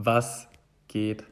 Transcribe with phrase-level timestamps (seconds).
[0.00, 0.46] Was
[0.86, 1.24] geht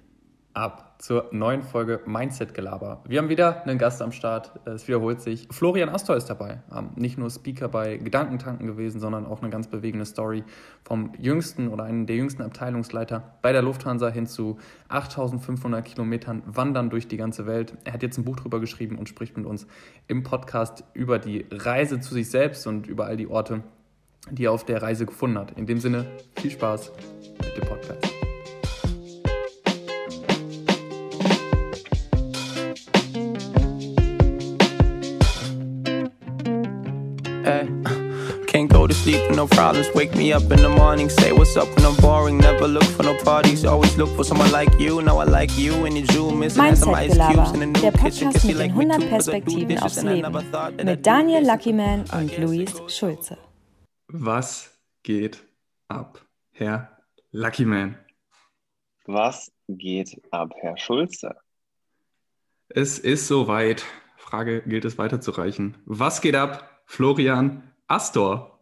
[0.53, 3.01] ab zur neuen Folge Mindset Gelaber?
[3.07, 4.59] Wir haben wieder einen Gast am Start.
[4.65, 5.47] Es wiederholt sich.
[5.53, 6.63] Florian Astor ist dabei.
[6.97, 10.43] Nicht nur Speaker bei Gedankentanken gewesen, sondern auch eine ganz bewegende Story
[10.83, 14.59] vom jüngsten oder einem der jüngsten Abteilungsleiter bei der Lufthansa hin zu
[14.89, 17.75] 8500 Kilometern Wandern durch die ganze Welt.
[17.85, 19.69] Er hat jetzt ein Buch drüber geschrieben und spricht mit uns
[20.09, 23.63] im Podcast über die Reise zu sich selbst und über all die Orte,
[24.29, 25.53] die er auf der Reise gefunden hat.
[25.53, 26.05] In dem Sinne,
[26.35, 26.91] viel Spaß
[27.45, 28.16] mit dem Podcast.
[39.07, 39.89] Sleep with no problems.
[39.95, 42.39] Wake me up in the morning, say what's up when I'm boring.
[42.39, 45.01] Never look for no parties, always look for someone like you.
[45.01, 47.93] Now I like you and you zoom missing some ice cubes in a new der
[47.93, 48.29] kitchen.
[48.33, 50.33] Podcast mit like den me 100 too, 'cause I do Perspektiven aufs Leben
[50.85, 51.47] mit Daniel.
[51.47, 52.73] Luckyman und Luis.
[52.89, 53.39] Schulze.
[54.09, 54.71] Was
[55.03, 55.45] geht
[55.89, 56.21] ab,
[56.53, 56.91] Herr
[57.31, 57.97] Lucky Man?
[59.07, 61.37] Was geht ab, Herr Schulze?
[62.69, 63.85] Es ist soweit.
[64.17, 65.77] Frage gilt es weiterzureichen.
[65.87, 68.56] Was geht ab, Florian Astor?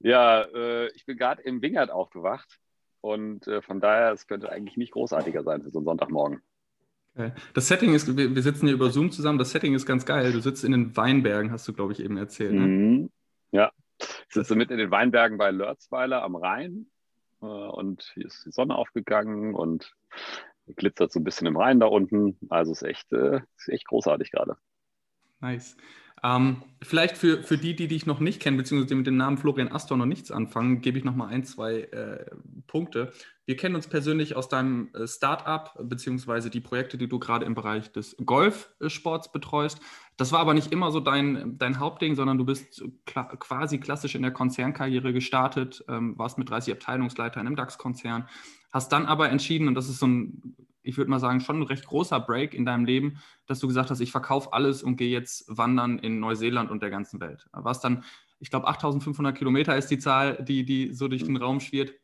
[0.00, 2.58] Ja, äh, ich bin gerade im Wingert aufgewacht
[3.00, 6.42] und äh, von daher, es könnte eigentlich nicht großartiger sein für so einen Sonntagmorgen.
[7.54, 9.38] Das Setting ist, wir, wir sitzen hier über Zoom zusammen.
[9.38, 10.32] Das Setting ist ganz geil.
[10.32, 12.52] Du sitzt in den Weinbergen, hast du, glaube ich, eben erzählt.
[12.52, 12.66] Ne?
[12.66, 13.10] Mhm.
[13.52, 16.90] Ja, ich sitze mitten in den Weinbergen bei Lörzweiler am Rhein
[17.40, 19.94] äh, und hier ist die Sonne aufgegangen und
[20.74, 22.38] glitzert so ein bisschen im Rhein da unten.
[22.50, 24.56] Also es ist echt, äh, ist echt großartig gerade.
[25.40, 25.76] Nice.
[26.22, 29.70] Ähm, vielleicht für, für die, die dich noch nicht kennen, beziehungsweise mit dem Namen Florian
[29.70, 32.24] Astor noch nichts anfangen, gebe ich noch mal ein, zwei äh,
[32.66, 33.12] Punkte.
[33.44, 37.54] Wir kennen uns persönlich aus deinem äh, Startup, beziehungsweise die Projekte, die du gerade im
[37.54, 39.80] Bereich des Golfsports betreust.
[40.16, 44.14] Das war aber nicht immer so dein, dein Hauptding, sondern du bist kla quasi klassisch
[44.14, 48.26] in der Konzernkarriere gestartet, ähm, warst mit 30 Abteilungsleiter in einem DAX-Konzern,
[48.70, 51.62] hast dann aber entschieden, und das ist so ein, ich würde mal sagen, schon ein
[51.62, 55.10] recht großer Break in deinem Leben, dass du gesagt hast, ich verkaufe alles und gehe
[55.10, 57.48] jetzt wandern in Neuseeland und der ganzen Welt.
[57.52, 58.04] Warst dann,
[58.38, 61.94] ich glaube, 8500 Kilometer ist die Zahl, die, die so durch den Raum schwirrt.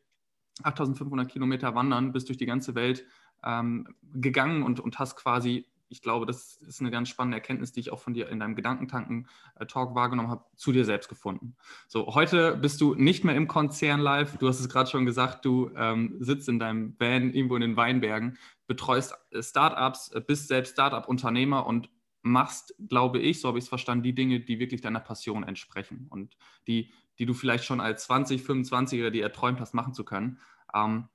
[0.63, 3.05] 8500 Kilometer wandern, bist durch die ganze Welt
[3.43, 7.79] ähm, gegangen und, und hast quasi, ich glaube, das ist eine ganz spannende Erkenntnis, die
[7.79, 11.55] ich auch von dir in deinem Gedankentanken-Talk wahrgenommen habe, zu dir selbst gefunden.
[11.87, 14.37] So, heute bist du nicht mehr im Konzern live.
[14.37, 17.77] Du hast es gerade schon gesagt, du ähm, sitzt in deinem Van irgendwo in den
[17.77, 21.89] Weinbergen, betreust äh, Startups, äh, bist selbst Startup-Unternehmer und
[22.23, 26.07] machst, glaube ich, so habe ich es verstanden, die Dinge, die wirklich deiner Passion entsprechen
[26.09, 30.39] und die, die du vielleicht schon als 20, 25er dir erträumt hast, machen zu können.
[30.73, 31.09] Ähm,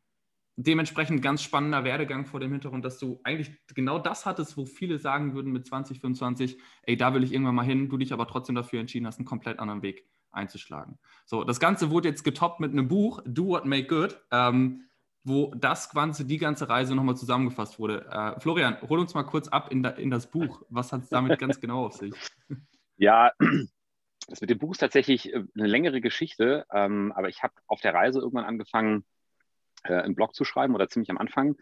[0.61, 4.99] dementsprechend ganz spannender Werdegang vor dem Hintergrund, dass du eigentlich genau das hattest, wo viele
[4.99, 8.27] sagen würden mit 20, 25, ey, da will ich irgendwann mal hin, du dich aber
[8.27, 10.99] trotzdem dafür entschieden hast, einen komplett anderen Weg einzuschlagen.
[11.27, 14.83] So, das Ganze wurde jetzt getoppt mit einem Buch, Do What Make Good, ähm,
[15.23, 18.07] wo das Ganze, die ganze Reise nochmal zusammengefasst wurde.
[18.11, 20.63] Äh, Florian, hol uns mal kurz ab in, da, in das Buch.
[20.71, 22.15] Was hat es damit ganz genau auf sich?
[23.01, 23.31] Ja,
[24.27, 27.81] das mit dem Buch ist tatsächlich äh, eine längere Geschichte, ähm, aber ich habe auf
[27.81, 29.05] der Reise irgendwann angefangen,
[29.89, 31.57] äh, einen Blog zu schreiben oder ziemlich am Anfang,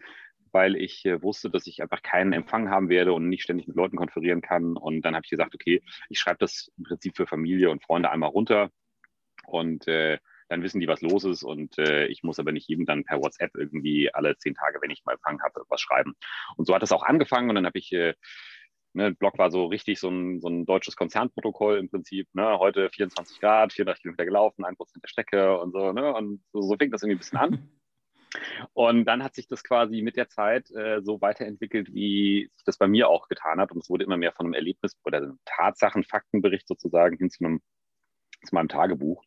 [0.51, 3.75] weil ich äh, wusste, dass ich einfach keinen Empfang haben werde und nicht ständig mit
[3.75, 4.77] Leuten konferieren kann.
[4.77, 8.09] Und dann habe ich gesagt, okay, ich schreibe das im Prinzip für Familie und Freunde
[8.09, 8.69] einmal runter
[9.45, 12.85] und äh, dann wissen die, was los ist und äh, ich muss aber nicht jedem
[12.85, 16.13] dann per WhatsApp irgendwie alle zehn Tage, wenn ich mal Empfang habe, was schreiben.
[16.55, 18.13] Und so hat das auch angefangen und dann habe ich äh,
[18.97, 22.27] Ne, Blog war so richtig so ein, so ein deutsches Konzernprotokoll im Prinzip.
[22.33, 22.57] Ne?
[22.57, 25.91] Heute 24 Grad, 34 Kilometer gelaufen, 1% der Strecke und so.
[25.93, 26.15] Ne?
[26.15, 27.69] Und so, so fing das irgendwie ein bisschen an.
[28.73, 32.77] Und dann hat sich das quasi mit der Zeit äh, so weiterentwickelt, wie sich das
[32.77, 33.71] bei mir auch getan hat.
[33.71, 37.43] Und es wurde immer mehr von einem Erlebnis oder einem Tatsachen, Faktenbericht sozusagen hin zu
[37.43, 37.61] einem
[38.45, 39.23] zu meinem Tagebuch.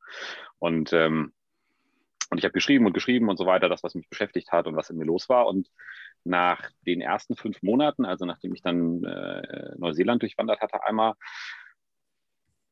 [0.58, 1.32] Und, ähm,
[2.30, 4.76] und ich habe geschrieben und geschrieben und so weiter, das, was mich beschäftigt hat und
[4.76, 5.46] was in mir los war.
[5.46, 5.68] Und
[6.22, 11.14] nach den ersten fünf Monaten, also nachdem ich dann äh, Neuseeland durchwandert hatte, einmal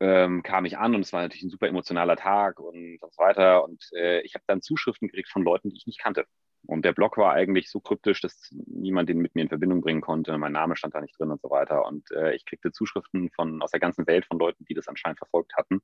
[0.01, 3.65] ähm, kam ich an und es war natürlich ein super emotionaler Tag und, so weiter.
[3.65, 6.25] Und äh, ich habe dann Zuschriften gekriegt von Leuten, die ich nicht kannte.
[6.67, 10.01] Und der Blog war eigentlich so kryptisch, dass niemand den mit mir in Verbindung bringen
[10.01, 10.37] konnte.
[10.39, 11.87] Mein Name stand da nicht drin und so weiter.
[11.87, 15.19] Und äh, ich kriegte Zuschriften von aus der ganzen Welt von Leuten, die das anscheinend
[15.19, 15.81] verfolgt hatten.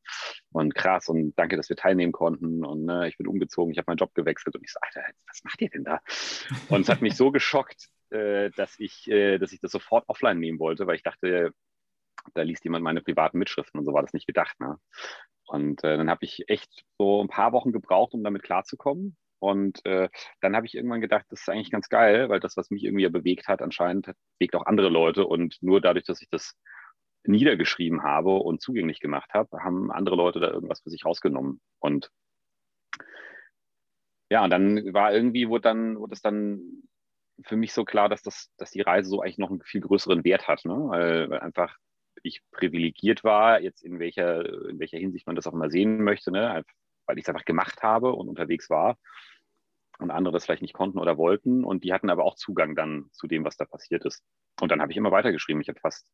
[0.52, 2.64] Und krass und danke, dass wir teilnehmen konnten.
[2.64, 5.42] Und ne, ich bin umgezogen, ich habe meinen Job gewechselt und ich so, Alter, was
[5.44, 6.00] macht ihr denn da?
[6.68, 10.38] Und es hat mich so geschockt, äh, dass ich, äh, dass ich das sofort offline
[10.38, 11.54] nehmen wollte, weil ich dachte,
[12.34, 14.58] da liest jemand meine privaten Mitschriften und so war das nicht gedacht.
[14.60, 14.78] Ne?
[15.46, 19.16] Und äh, dann habe ich echt so ein paar Wochen gebraucht, um damit klarzukommen.
[19.40, 20.08] Und äh,
[20.40, 23.02] dann habe ich irgendwann gedacht, das ist eigentlich ganz geil, weil das, was mich irgendwie
[23.02, 25.26] ja bewegt hat, anscheinend bewegt auch andere Leute.
[25.26, 26.54] Und nur dadurch, dass ich das
[27.24, 31.60] niedergeschrieben habe und zugänglich gemacht habe, haben andere Leute da irgendwas für sich rausgenommen.
[31.78, 32.10] Und
[34.30, 36.82] ja, und dann war irgendwie, wurde dann, wurde es dann
[37.44, 40.24] für mich so klar, dass das, dass die Reise so eigentlich noch einen viel größeren
[40.24, 40.74] Wert hat, ne?
[40.74, 41.76] weil, weil einfach
[42.24, 46.30] ich privilegiert war, jetzt in welcher, in welcher Hinsicht man das auch immer sehen möchte,
[46.30, 46.64] ne?
[47.06, 48.98] weil ich es einfach gemacht habe und unterwegs war
[49.98, 53.10] und andere das vielleicht nicht konnten oder wollten und die hatten aber auch Zugang dann
[53.12, 54.24] zu dem, was da passiert ist.
[54.60, 55.60] Und dann habe ich immer weitergeschrieben.
[55.60, 56.08] Ich habe fast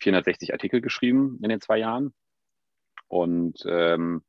[0.00, 2.14] 460 Artikel geschrieben in den zwei Jahren
[3.08, 4.22] und ähm,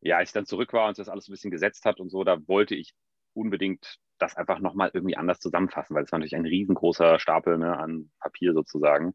[0.00, 2.24] ja, als ich dann zurück war und das alles ein bisschen gesetzt hat und so,
[2.24, 2.92] da wollte ich
[3.34, 7.76] unbedingt das einfach nochmal irgendwie anders zusammenfassen, weil es war natürlich ein riesengroßer Stapel ne,
[7.76, 9.14] an Papier sozusagen.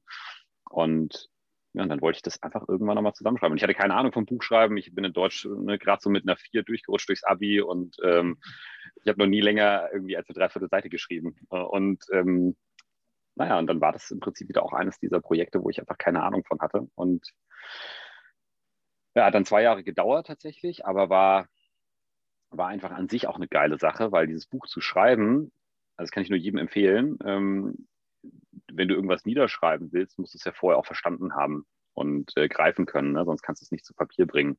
[0.69, 1.29] Und
[1.77, 3.51] ja, und dann wollte ich das einfach irgendwann nochmal zusammenschreiben.
[3.51, 4.75] Und ich hatte keine Ahnung vom Buchschreiben.
[4.77, 8.39] Ich bin in Deutsch ne, gerade so mit einer Vier durchgerutscht durchs Abi und ähm,
[9.03, 11.35] ich habe noch nie länger irgendwie als eine Dreiviertel Seite geschrieben.
[11.50, 12.56] Und ähm,
[13.35, 16.00] naja, und dann war das im Prinzip wieder auch eines dieser Projekte, wo ich einfach
[16.00, 16.89] keine Ahnung von hatte.
[16.95, 17.31] Und
[19.13, 21.47] ja, hat dann zwei Jahre gedauert tatsächlich, aber war,
[22.50, 25.51] war einfach an sich auch eine geile Sache, weil dieses Buch zu schreiben,
[25.95, 27.88] also das kann ich nur jedem empfehlen, ähm,
[28.74, 32.48] wenn du irgendwas niederschreiben willst, musst du es ja vorher auch verstanden haben und äh,
[32.48, 33.25] greifen können, ne?
[33.25, 34.58] sonst kannst du es nicht zu Papier bringen.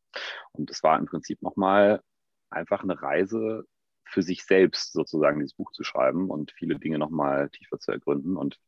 [0.53, 2.03] Und das war im Prinzip nochmal
[2.51, 3.65] einfach eine Reise
[4.05, 8.37] für sich selbst sozusagen, dieses Buch zu schreiben und viele Dinge nochmal tiefer zu ergründen.
[8.37, 8.59] Und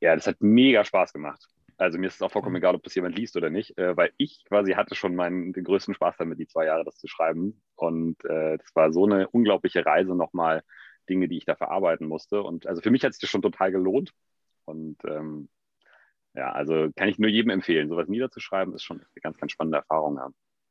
[0.00, 1.46] ja, das hat mega Spaß gemacht.
[1.76, 4.12] Also mir ist es auch vollkommen egal, ob das jemand liest oder nicht, äh, weil
[4.16, 7.62] ich quasi hatte schon meinen den größten Spaß damit, die zwei Jahre das zu schreiben.
[7.74, 10.62] Und äh, das war so eine unglaubliche Reise nochmal,
[11.08, 12.42] Dinge, die ich da verarbeiten musste.
[12.42, 14.12] Und also für mich hat es das schon total gelohnt.
[14.64, 15.48] Und ähm,
[16.34, 19.78] ja, also kann ich nur jedem empfehlen, sowas niederzuschreiben, ist schon eine ganz, ganz spannende
[19.78, 20.16] Erfahrung.
[20.16, 20.30] Ja.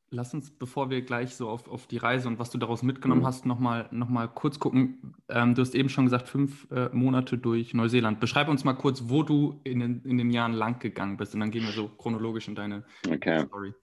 [0.10, 3.22] Lass uns, bevor wir gleich so auf, auf die Reise und was du daraus mitgenommen
[3.22, 3.26] mhm.
[3.26, 5.16] hast, nochmal noch mal kurz gucken.
[5.28, 8.20] Ähm, du hast eben schon gesagt, fünf äh, Monate durch Neuseeland.
[8.20, 11.40] Beschreib uns mal kurz, wo du in den, in den Jahren lang gegangen bist und
[11.40, 13.46] dann gehen wir so chronologisch in deine okay.
[13.48, 13.74] Story.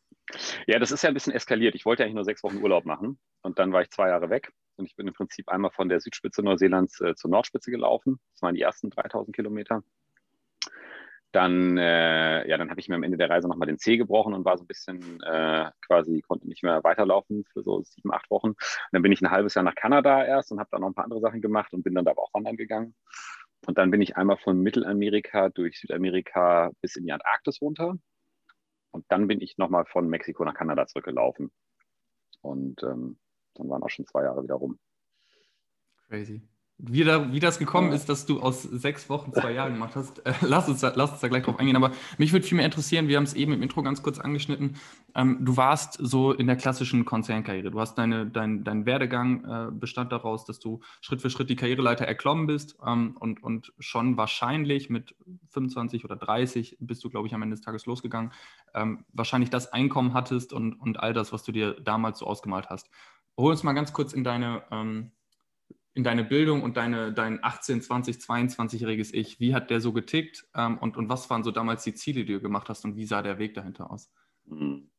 [0.68, 1.74] Ja, das ist ja ein bisschen eskaliert.
[1.74, 4.52] Ich wollte eigentlich nur sechs Wochen Urlaub machen und dann war ich zwei Jahre weg
[4.80, 8.18] und ich bin im Prinzip einmal von der Südspitze Neuseelands äh, zur Nordspitze gelaufen.
[8.32, 9.82] Das waren die ersten 3000 Kilometer.
[11.32, 14.34] Dann, äh, ja, dann habe ich mir am Ende der Reise nochmal den Zeh gebrochen
[14.34, 18.28] und war so ein bisschen äh, quasi, konnte nicht mehr weiterlaufen für so sieben, acht
[18.30, 18.48] Wochen.
[18.48, 18.56] Und
[18.90, 21.04] dann bin ich ein halbes Jahr nach Kanada erst und habe da noch ein paar
[21.04, 22.96] andere Sachen gemacht und bin dann da aber auch wandern gegangen.
[23.66, 27.94] Und dann bin ich einmal von Mittelamerika durch Südamerika bis in die Antarktis runter.
[28.90, 31.52] Und dann bin ich nochmal von Mexiko nach Kanada zurückgelaufen.
[32.40, 33.18] Und ähm,
[33.60, 34.78] dann waren auch schon zwei Jahre wieder rum.
[36.08, 36.42] Crazy
[36.82, 40.24] wie, da, wie das gekommen ist, dass du aus sechs Wochen zwei Jahre gemacht hast,
[40.26, 41.76] äh, lass, uns da, lass uns da gleich drauf eingehen.
[41.76, 44.76] Aber mich würde viel mehr interessieren, wir haben es eben im Intro ganz kurz angeschnitten.
[45.14, 47.70] Ähm, du warst so in der klassischen Konzernkarriere.
[47.70, 51.56] Du hast deine, dein, dein Werdegang äh, bestand daraus, dass du Schritt für Schritt die
[51.56, 55.14] Karriereleiter erklommen bist ähm, und, und schon wahrscheinlich mit
[55.50, 58.32] 25 oder 30 bist du, glaube ich, am Ende des Tages losgegangen,
[58.74, 62.70] ähm, wahrscheinlich das Einkommen hattest und, und all das, was du dir damals so ausgemalt
[62.70, 62.88] hast.
[63.40, 65.12] Hol uns mal ganz kurz in deine ähm,
[65.94, 70.46] in deine Bildung und deine, dein 18, 20, 22-jähriges Ich, wie hat der so getickt
[70.54, 73.06] ähm, und, und was waren so damals die Ziele, die du gemacht hast und wie
[73.06, 74.10] sah der Weg dahinter aus?
[74.48, 74.90] Hm.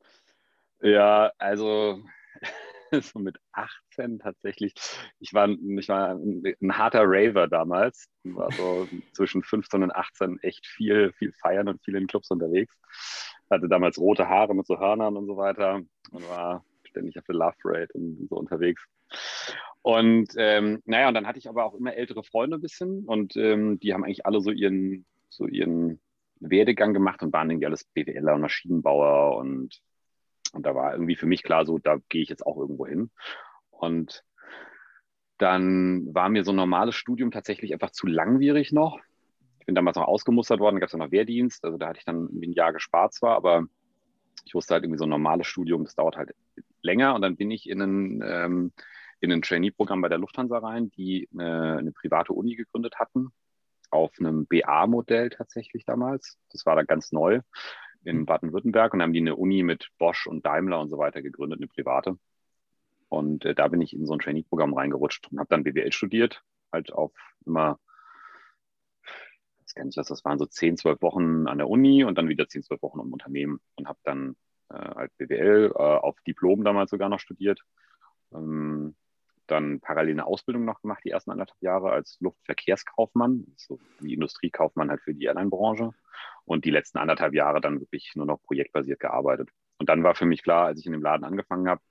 [0.82, 2.04] Ja, also
[2.92, 4.74] so mit 18 tatsächlich.
[5.20, 8.08] Ich war, ich war ein harter Raver damals.
[8.24, 12.78] War so zwischen 15 und 18 echt viel, viel feiern und viel in Clubs unterwegs.
[13.50, 17.36] Hatte damals rote Haare mit so Hörnern und so weiter und war ständig auf der
[17.36, 18.86] Love Rate und so unterwegs.
[19.82, 23.36] Und ähm, naja, und dann hatte ich aber auch immer ältere Freunde ein bisschen und
[23.36, 26.00] ähm, die haben eigentlich alle so ihren, so ihren
[26.40, 29.82] Werdegang gemacht und waren irgendwie alles BWLer und Maschinenbauer und,
[30.54, 33.10] und da war irgendwie für mich klar, so da gehe ich jetzt auch irgendwo hin.
[33.72, 34.24] Und
[35.38, 39.00] dann war mir so ein normales Studium tatsächlich einfach zu langwierig noch.
[39.60, 42.00] Ich bin damals noch ausgemustert worden, da gab es ja noch Wehrdienst, also da hatte
[42.00, 43.66] ich dann ein Jahr gespart zwar, aber
[44.46, 46.34] ich wusste halt irgendwie so ein normales Studium, das dauert halt
[46.84, 48.72] länger und dann bin ich in ein ähm,
[49.22, 53.30] in ein Trainee-Programm bei der Lufthansa rein, die eine, eine private Uni gegründet hatten,
[53.92, 56.40] auf einem BA-Modell tatsächlich damals.
[56.52, 57.42] Das war da ganz neu
[58.04, 58.26] in mhm.
[58.26, 61.68] Baden-Württemberg und haben die eine Uni mit Bosch und Daimler und so weiter gegründet, eine
[61.68, 62.18] private.
[63.10, 66.44] Und äh, da bin ich in so ein Trainee-Programm reingerutscht und habe dann BWL studiert,
[66.72, 67.14] halt auf
[67.46, 67.80] immer,
[69.68, 72.28] ich weiß nicht, was das waren, so 10, 12 Wochen an der Uni und dann
[72.28, 74.36] wieder 10, 12 Wochen im Unternehmen und habe dann
[74.72, 77.62] äh, halt BWL äh, auf Diplom damals sogar noch studiert.
[78.34, 78.96] Ähm,
[79.48, 84.90] dann parallel eine Ausbildung noch gemacht, die ersten anderthalb Jahre als Luftverkehrskaufmann, so wie Industriekaufmann
[84.90, 85.92] halt für die Airline-Branche.
[86.46, 89.50] Und die letzten anderthalb Jahre dann wirklich nur noch projektbasiert gearbeitet.
[89.78, 91.82] Und dann war für mich klar, als ich in dem Laden angefangen habe,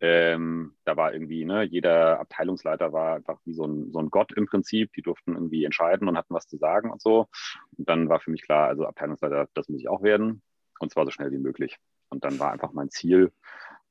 [0.00, 4.32] ähm, da war irgendwie, ne, jeder Abteilungsleiter war einfach wie so ein, so ein Gott
[4.32, 4.92] im Prinzip.
[4.94, 7.28] Die durften irgendwie entscheiden und hatten was zu sagen und so.
[7.76, 10.42] Und dann war für mich klar, also Abteilungsleiter, das muss ich auch werden.
[10.80, 11.76] Und zwar so schnell wie möglich.
[12.08, 13.32] Und dann war einfach mein Ziel,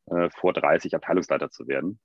[0.08, 2.00] äh, vor 30 Abteilungsleiter zu werden.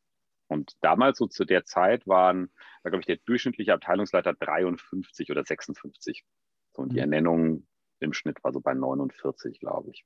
[0.46, 5.42] Und damals, so zu der Zeit, waren, war, glaube ich, der durchschnittliche Abteilungsleiter 53 oder
[5.44, 6.24] 56.
[6.72, 7.00] So, und die mhm.
[7.00, 7.66] Ernennung
[8.00, 10.04] im Schnitt war so bei 49, glaube ich.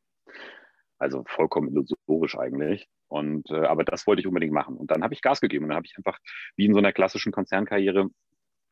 [0.99, 2.89] Also vollkommen illusorisch eigentlich.
[3.09, 4.77] Und äh, aber das wollte ich unbedingt machen.
[4.77, 5.65] Und dann habe ich Gas gegeben.
[5.65, 6.19] Und dann habe ich einfach,
[6.57, 8.09] wie in so einer klassischen Konzernkarriere,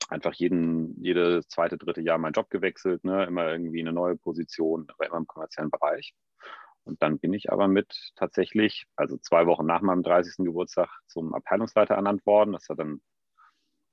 [0.09, 3.25] einfach jeden, jedes zweite, dritte Jahr meinen Job gewechselt, ne?
[3.25, 6.15] immer irgendwie eine neue Position, aber immer im kommerziellen Bereich.
[6.85, 10.45] Und dann bin ich aber mit tatsächlich, also zwei Wochen nach meinem 30.
[10.45, 12.53] Geburtstag zum Abteilungsleiter ernannt worden.
[12.53, 13.01] Das war dann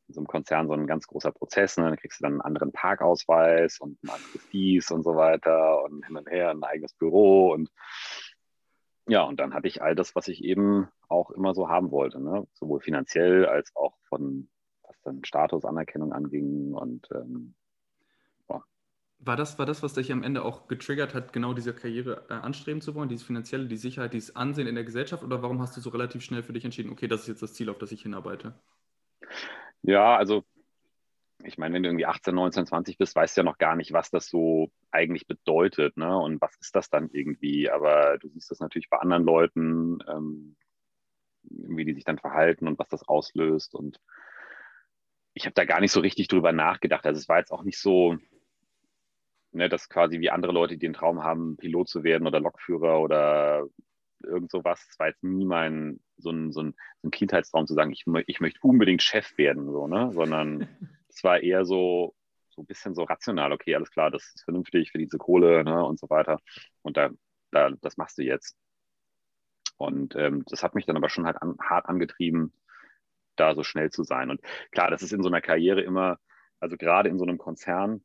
[0.08, 1.78] in so einem Konzern so ein ganz großer Prozess.
[1.78, 1.86] Ne?
[1.86, 6.06] Dann kriegst du dann einen anderen Parkausweis und ein anderes dies und so weiter und
[6.06, 7.70] hin und her, ein eigenes Büro und
[9.08, 12.22] ja, und dann hatte ich all das, was ich eben auch immer so haben wollte,
[12.22, 12.48] ne?
[12.54, 14.50] sowohl finanziell als auch von,
[14.84, 17.56] was dann Status, Anerkennung anging und ähm,
[19.26, 22.34] war das, war das, was dich am Ende auch getriggert hat, genau diese Karriere äh,
[22.34, 25.24] anstreben zu wollen, dieses finanzielle, die Sicherheit, dieses Ansehen in der Gesellschaft?
[25.24, 27.54] Oder warum hast du so relativ schnell für dich entschieden, okay, das ist jetzt das
[27.54, 28.54] Ziel, auf das ich hinarbeite?
[29.82, 30.44] Ja, also
[31.44, 33.94] ich meine, wenn du irgendwie 18, 19, 20 bist, weißt du ja noch gar nicht,
[33.94, 36.18] was das so eigentlich bedeutet, ne?
[36.18, 37.70] Und was ist das dann irgendwie?
[37.70, 40.56] Aber du siehst das natürlich bei anderen Leuten, ähm,
[41.44, 43.76] wie die sich dann verhalten und was das auslöst.
[43.76, 44.00] Und
[45.34, 47.06] ich habe da gar nicht so richtig drüber nachgedacht.
[47.06, 48.18] Also es war jetzt auch nicht so,
[49.52, 53.00] ne, dass quasi wie andere Leute, die den Traum haben, Pilot zu werden oder Lokführer
[53.00, 53.66] oder
[54.24, 54.86] irgend sowas.
[54.88, 58.06] Das war jetzt nie mein so ein, so ein, so ein Kindheitstraum zu sagen, ich,
[58.28, 60.12] ich möchte unbedingt Chef werden, so, ne?
[60.14, 60.68] Sondern
[61.10, 62.16] es war eher so,
[62.50, 65.84] so ein bisschen so rational, okay, alles klar, das ist vernünftig für diese Kohle ne,
[65.84, 66.40] und so weiter.
[66.84, 67.10] Und da,
[67.52, 68.56] da, das machst du jetzt.
[69.78, 72.54] Und ähm, das hat mich dann aber schon halt an, hart angetrieben,
[73.36, 74.30] da so schnell zu sein.
[74.30, 76.20] Und klar, das ist in so einer Karriere immer,
[76.60, 78.04] also gerade in so einem Konzern,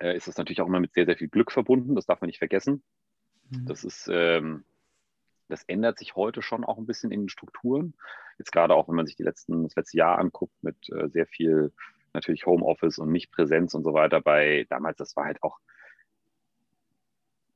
[0.00, 1.94] äh, ist das natürlich auch immer mit sehr, sehr viel Glück verbunden.
[1.94, 2.82] Das darf man nicht vergessen.
[3.50, 3.66] Mhm.
[3.66, 4.64] Das ist, ähm,
[5.48, 7.94] das ändert sich heute schon auch ein bisschen in den Strukturen.
[8.38, 11.26] Jetzt gerade auch, wenn man sich die letzten, das letzte Jahr anguckt, mit äh, sehr
[11.26, 11.72] viel
[12.12, 14.20] natürlich Homeoffice und Nicht-Präsenz und so weiter.
[14.20, 15.58] Bei damals, das war halt auch,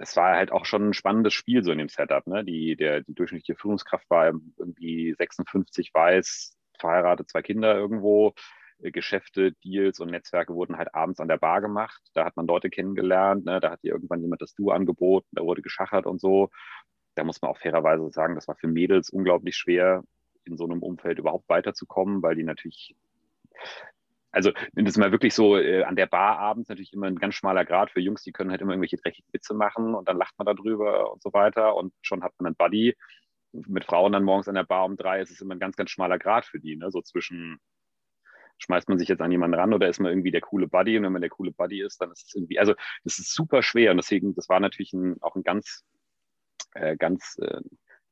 [0.02, 2.26] das war halt auch schon ein spannendes Spiel so in dem Setup.
[2.26, 2.44] Ne?
[2.44, 8.35] Die, der, die durchschnittliche Führungskraft war irgendwie 56 weiß, verheiratet, zwei Kinder irgendwo.
[8.80, 12.02] Äh, Geschäfte, Deals und Netzwerke wurden halt abends an der Bar gemacht.
[12.14, 13.61] Da hat man Leute kennengelernt, ne?
[13.61, 16.50] da hat dir irgendwann jemand das Du angeboten, da wurde geschachert und so.
[17.14, 20.02] Da muss man auch fairerweise sagen, das war für Mädels unglaublich schwer,
[20.44, 22.97] in so einem Umfeld überhaupt weiterzukommen, weil die natürlich,
[24.33, 27.65] also das mal wirklich so äh, an der Bar abends natürlich immer ein ganz schmaler
[27.65, 30.47] Grad für Jungs, die können halt immer irgendwelche dreckigen Witze machen und dann lacht man
[30.47, 32.97] darüber und so weiter und schon hat man einen Buddy.
[33.53, 35.91] Mit Frauen dann morgens an der Bar um drei ist es immer ein ganz, ganz
[35.91, 36.91] schmaler Grad für die, ne?
[36.91, 37.61] so zwischen
[38.59, 40.97] schmeißt man sich jetzt an jemanden ran oder ist man irgendwie der coole Buddy?
[40.97, 42.75] Und wenn man der coole Buddy ist, dann ist es irgendwie, also
[43.05, 43.91] das ist super schwer.
[43.91, 45.85] Und deswegen, das war natürlich ein, auch ein ganz,
[46.75, 47.61] äh, ganz, äh,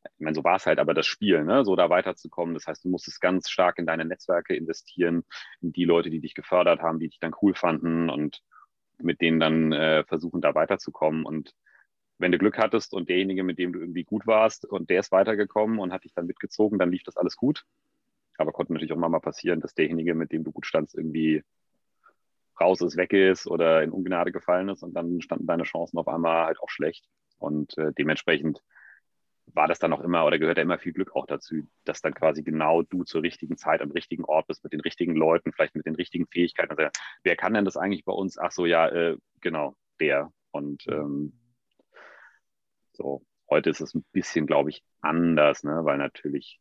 [0.05, 1.65] ich meine, so war es halt, aber das Spiel, ne?
[1.65, 2.55] so da weiterzukommen.
[2.55, 5.25] Das heißt, du musstest ganz stark in deine Netzwerke investieren,
[5.61, 8.43] in die Leute, die dich gefördert haben, die dich dann cool fanden und
[8.99, 11.25] mit denen dann äh, versuchen, da weiterzukommen.
[11.25, 11.55] Und
[12.19, 15.13] wenn du Glück hattest und derjenige, mit dem du irgendwie gut warst und der ist
[15.13, 17.65] weitergekommen und hat dich dann mitgezogen, dann lief das alles gut.
[18.37, 21.43] Aber konnte natürlich auch mal passieren, dass derjenige, mit dem du gut standst, irgendwie
[22.61, 26.09] raus ist, weg ist oder in Ungnade gefallen ist und dann standen deine Chancen auf
[26.09, 27.07] einmal halt auch schlecht.
[27.39, 28.63] Und äh, dementsprechend
[29.55, 32.15] war das dann auch immer oder gehört da immer viel Glück auch dazu, dass dann
[32.15, 35.75] quasi genau du zur richtigen Zeit am richtigen Ort bist, mit den richtigen Leuten, vielleicht
[35.75, 36.71] mit den richtigen Fähigkeiten.
[36.71, 36.91] Also,
[37.23, 38.39] wer kann denn das eigentlich bei uns?
[38.39, 40.33] Ach so, ja, äh, genau, der.
[40.51, 41.33] Und ähm,
[42.93, 45.85] so, heute ist es ein bisschen, glaube ich, anders, ne?
[45.85, 46.61] weil natürlich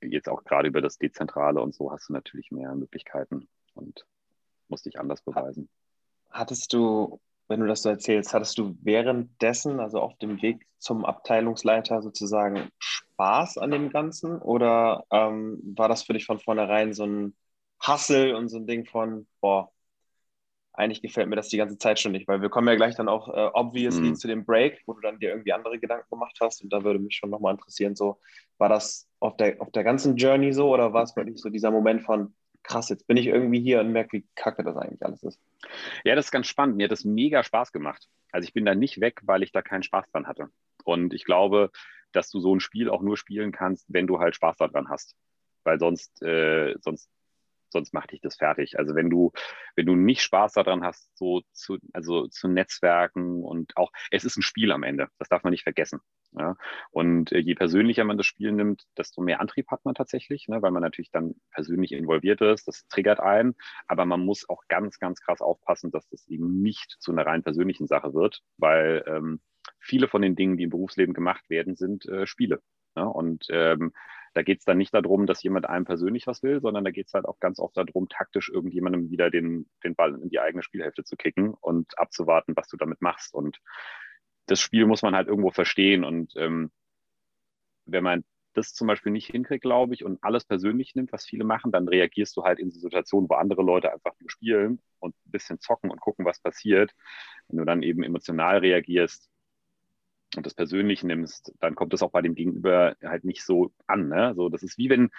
[0.00, 4.06] jetzt auch gerade über das Dezentrale und so hast du natürlich mehr Möglichkeiten und
[4.68, 5.68] musst dich anders beweisen.
[6.30, 11.04] Hattest du, wenn du das so erzählst, hattest du währenddessen, also auf dem Weg zum
[11.04, 17.04] Abteilungsleiter sozusagen Spaß an dem Ganzen oder ähm, war das für dich von vornherein so
[17.04, 17.36] ein
[17.80, 19.70] Hassel und so ein Ding von, boah,
[20.72, 23.08] eigentlich gefällt mir das die ganze Zeit schon nicht, weil wir kommen ja gleich dann
[23.08, 24.16] auch äh, obviously mhm.
[24.16, 26.98] zu dem Break, wo du dann dir irgendwie andere Gedanken gemacht hast und da würde
[26.98, 28.18] mich schon nochmal interessieren, so,
[28.58, 31.70] war das auf der, auf der ganzen Journey so oder war es wirklich so dieser
[31.70, 32.34] Moment von,
[32.64, 35.40] krass, jetzt bin ich irgendwie hier und merke, wie kacke das eigentlich alles ist?
[36.04, 36.76] Ja, das ist ganz spannend.
[36.76, 38.08] Mir hat das mega Spaß gemacht.
[38.32, 40.48] Also ich bin da nicht weg, weil ich da keinen Spaß dran hatte.
[40.84, 41.70] Und ich glaube,
[42.12, 45.16] dass du so ein Spiel auch nur spielen kannst, wenn du halt Spaß daran hast.
[45.64, 47.10] Weil sonst, äh, sonst
[47.74, 48.78] sonst macht dich das fertig.
[48.78, 49.32] Also wenn du,
[49.76, 54.38] wenn du nicht Spaß daran hast, so zu, also zu Netzwerken und auch, es ist
[54.38, 56.00] ein Spiel am Ende, das darf man nicht vergessen.
[56.32, 56.56] Ja?
[56.90, 60.62] Und äh, je persönlicher man das Spiel nimmt, desto mehr Antrieb hat man tatsächlich, ne?
[60.62, 63.54] weil man natürlich dann persönlich involviert ist, das triggert einen,
[63.86, 67.42] aber man muss auch ganz, ganz krass aufpassen, dass das eben nicht zu einer rein
[67.42, 69.40] persönlichen Sache wird, weil ähm,
[69.78, 72.60] viele von den Dingen, die im Berufsleben gemacht werden, sind äh, Spiele.
[72.96, 73.04] Ja?
[73.04, 73.92] Und ähm,
[74.34, 77.06] Da geht es dann nicht darum, dass jemand einem persönlich was will, sondern da geht
[77.06, 80.62] es halt auch ganz oft darum, taktisch irgendjemandem wieder den, den Ball in die eigene
[80.62, 83.32] Spielhälfte zu kicken und abzuwarten, was du damit machst.
[83.32, 83.60] Und
[84.46, 86.04] das Spiel muss man halt irgendwo verstehen.
[86.04, 86.72] Und ähm,
[87.86, 88.24] wenn man
[88.54, 91.88] das zum Beispiel nicht hinkriegt, glaube ich, und alles persönlich nimmt, was viele machen, dann
[91.88, 95.90] reagierst du halt in Situationen, wo andere Leute einfach nur spielen und ein bisschen zocken
[95.90, 96.92] und gucken, was passiert.
[97.48, 99.30] Wenn du dann eben emotional reagierst
[100.36, 104.08] und das persönlich nimmst, dann kommt das auch bei dem Gegenüber halt nicht so an.
[104.08, 104.34] Ne?
[104.36, 105.10] So, das ist wie wenn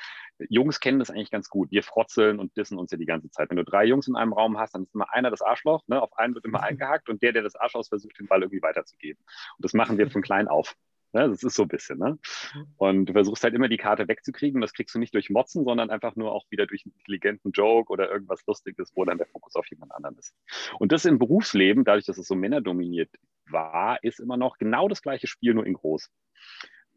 [0.50, 1.72] Jungs kennen das eigentlich ganz gut.
[1.72, 3.50] Wir frotzeln und dissen uns ja die ganze Zeit.
[3.50, 5.84] Wenn du drei Jungs in einem Raum hast, dann ist immer einer das Arschloch.
[5.88, 6.02] Ne?
[6.02, 6.66] Auf einen wird immer mhm.
[6.66, 9.24] eingehackt und der, der das Arschloch versucht, den Ball irgendwie weiterzugeben.
[9.58, 10.76] Und das machen wir von klein auf.
[11.16, 11.30] Ne?
[11.30, 11.98] Das ist so ein bisschen.
[11.98, 12.20] Ne?
[12.54, 12.68] Mhm.
[12.76, 14.60] Und du versuchst halt immer die Karte wegzukriegen.
[14.60, 17.92] Das kriegst du nicht durch Motzen, sondern einfach nur auch wieder durch einen intelligenten Joke
[17.92, 20.36] oder irgendwas Lustiges, wo dann der Fokus auf jemand anderen ist.
[20.78, 23.10] Und das im Berufsleben, dadurch, dass es so männerdominiert
[23.52, 26.10] war, ist immer noch genau das gleiche Spiel, nur in groß.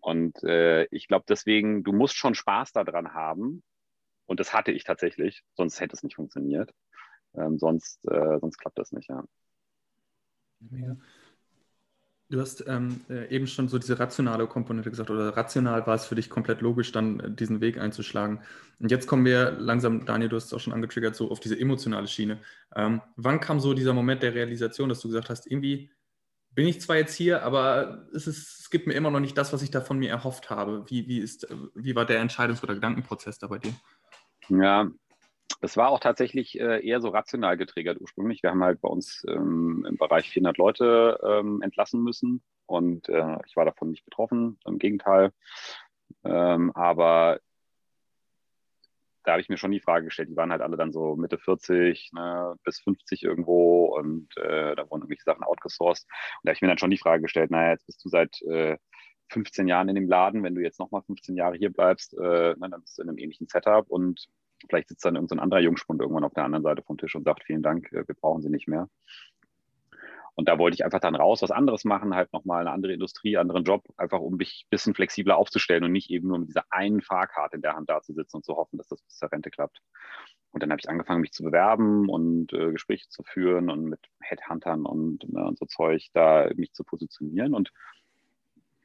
[0.00, 3.62] Und äh, ich glaube deswegen, du musst schon Spaß daran haben.
[4.26, 6.73] Und das hatte ich tatsächlich, sonst hätte es nicht funktioniert.
[7.35, 9.25] Ähm, sonst, äh, sonst klappt das nicht, ja.
[10.61, 10.97] Mega.
[12.31, 16.05] Du hast ähm, äh, eben schon so diese rationale Komponente gesagt, oder rational war es
[16.05, 18.43] für dich komplett logisch, dann äh, diesen Weg einzuschlagen.
[18.81, 21.59] Und jetzt kommen wir langsam, Daniel, du hast es auch schon angetriggert, so auf diese
[21.59, 22.38] emotionale Schiene.
[22.76, 25.90] Ähm, wann kam so dieser Moment der Realisation, dass du gesagt hast, irgendwie
[26.50, 29.52] bin ich zwar jetzt hier, aber es, ist, es gibt mir immer noch nicht das,
[29.52, 30.85] was ich da von mir erhofft habe.
[30.88, 33.73] Wie, wie, ist, wie war der Entscheidungs- oder Gedankenprozess da bei dir?
[34.49, 34.88] Ja,
[35.61, 38.43] das war auch tatsächlich äh, eher so rational getriggert ursprünglich.
[38.43, 43.37] Wir haben halt bei uns ähm, im Bereich 400 Leute ähm, entlassen müssen und äh,
[43.47, 45.33] ich war davon nicht betroffen, im Gegenteil.
[46.25, 47.40] Ähm, aber
[49.29, 51.37] da habe ich mir schon die Frage gestellt, die waren halt alle dann so Mitte
[51.37, 56.07] 40 ne, bis 50 irgendwo und äh, da wurden irgendwelche Sachen outgesourced.
[56.07, 58.41] Und da habe ich mir dann schon die Frage gestellt, naja, jetzt bist du seit
[58.43, 58.79] äh,
[59.29, 62.69] 15 Jahren in dem Laden, wenn du jetzt nochmal 15 Jahre hier bleibst, äh, na,
[62.69, 64.29] dann bist du in einem ähnlichen Setup und
[64.69, 67.45] Vielleicht sitzt dann irgendein anderer Jungspund irgendwann auf der anderen Seite vom Tisch und sagt,
[67.45, 68.89] vielen Dank, äh, wir brauchen sie nicht mehr.
[70.38, 73.37] Und da wollte ich einfach dann raus, was anderes machen, halt nochmal eine andere Industrie,
[73.37, 76.62] anderen Job, einfach um mich ein bisschen flexibler aufzustellen und nicht eben nur mit dieser
[76.70, 79.33] einen Fahrkarte in der Hand da zu sitzen und zu hoffen, dass das bis zur
[79.33, 79.81] Rente klappt.
[80.53, 83.98] Und dann habe ich angefangen, mich zu bewerben und äh, Gespräche zu führen und mit
[84.20, 87.53] Headhuntern und, ne, und so Zeug da mich zu positionieren.
[87.53, 87.72] Und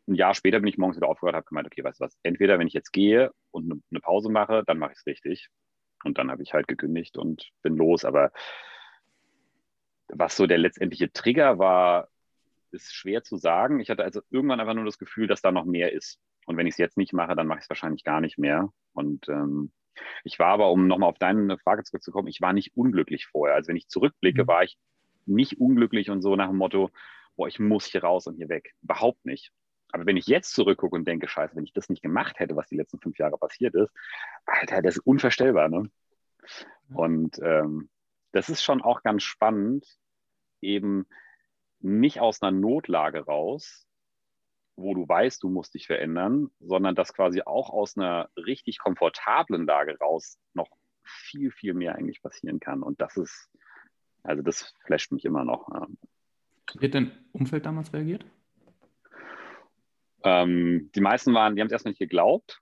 [0.08, 2.58] ein Jahr später bin ich morgens wieder aufgehört, habe gemeint, okay, weißt du was, entweder
[2.58, 5.50] wenn ich jetzt gehe und eine, eine Pause mache, dann mache ich es richtig.
[6.04, 8.06] Und dann habe ich halt gekündigt und bin los.
[8.06, 8.32] Aber
[10.16, 12.10] was so der letztendliche Trigger war,
[12.72, 13.80] ist schwer zu sagen.
[13.80, 16.20] Ich hatte also irgendwann einfach nur das Gefühl, dass da noch mehr ist.
[16.46, 18.70] Und wenn ich es jetzt nicht mache, dann mache ich es wahrscheinlich gar nicht mehr.
[18.94, 19.72] Und ähm,
[20.24, 23.56] ich war aber, um nochmal auf deine Frage zurückzukommen, ich war nicht unglücklich vorher.
[23.56, 24.48] Also wenn ich zurückblicke, mhm.
[24.48, 24.78] war ich
[25.26, 26.90] nicht unglücklich und so nach dem Motto,
[27.36, 28.74] boah, ich muss hier raus und hier weg.
[28.82, 29.52] Überhaupt nicht.
[29.92, 32.68] Aber wenn ich jetzt zurückgucke und denke, scheiße, wenn ich das nicht gemacht hätte, was
[32.68, 33.92] die letzten fünf Jahre passiert ist,
[34.46, 35.70] Alter, das ist unvorstellbar.
[35.70, 35.90] Ne?
[36.94, 37.90] Und ähm,
[38.32, 39.86] das ist schon auch ganz spannend,
[40.64, 41.06] eben
[41.80, 43.88] nicht aus einer Notlage raus,
[44.76, 49.66] wo du weißt, du musst dich verändern, sondern dass quasi auch aus einer richtig komfortablen
[49.66, 50.70] Lage raus noch
[51.04, 52.82] viel, viel mehr eigentlich passieren kann.
[52.82, 53.52] Und das ist,
[54.24, 55.70] also das flasht mich immer noch.
[56.80, 58.26] Wie hat dein Umfeld damals reagiert?
[60.24, 62.62] Ähm, die meisten waren, die haben es erstmal nicht geglaubt.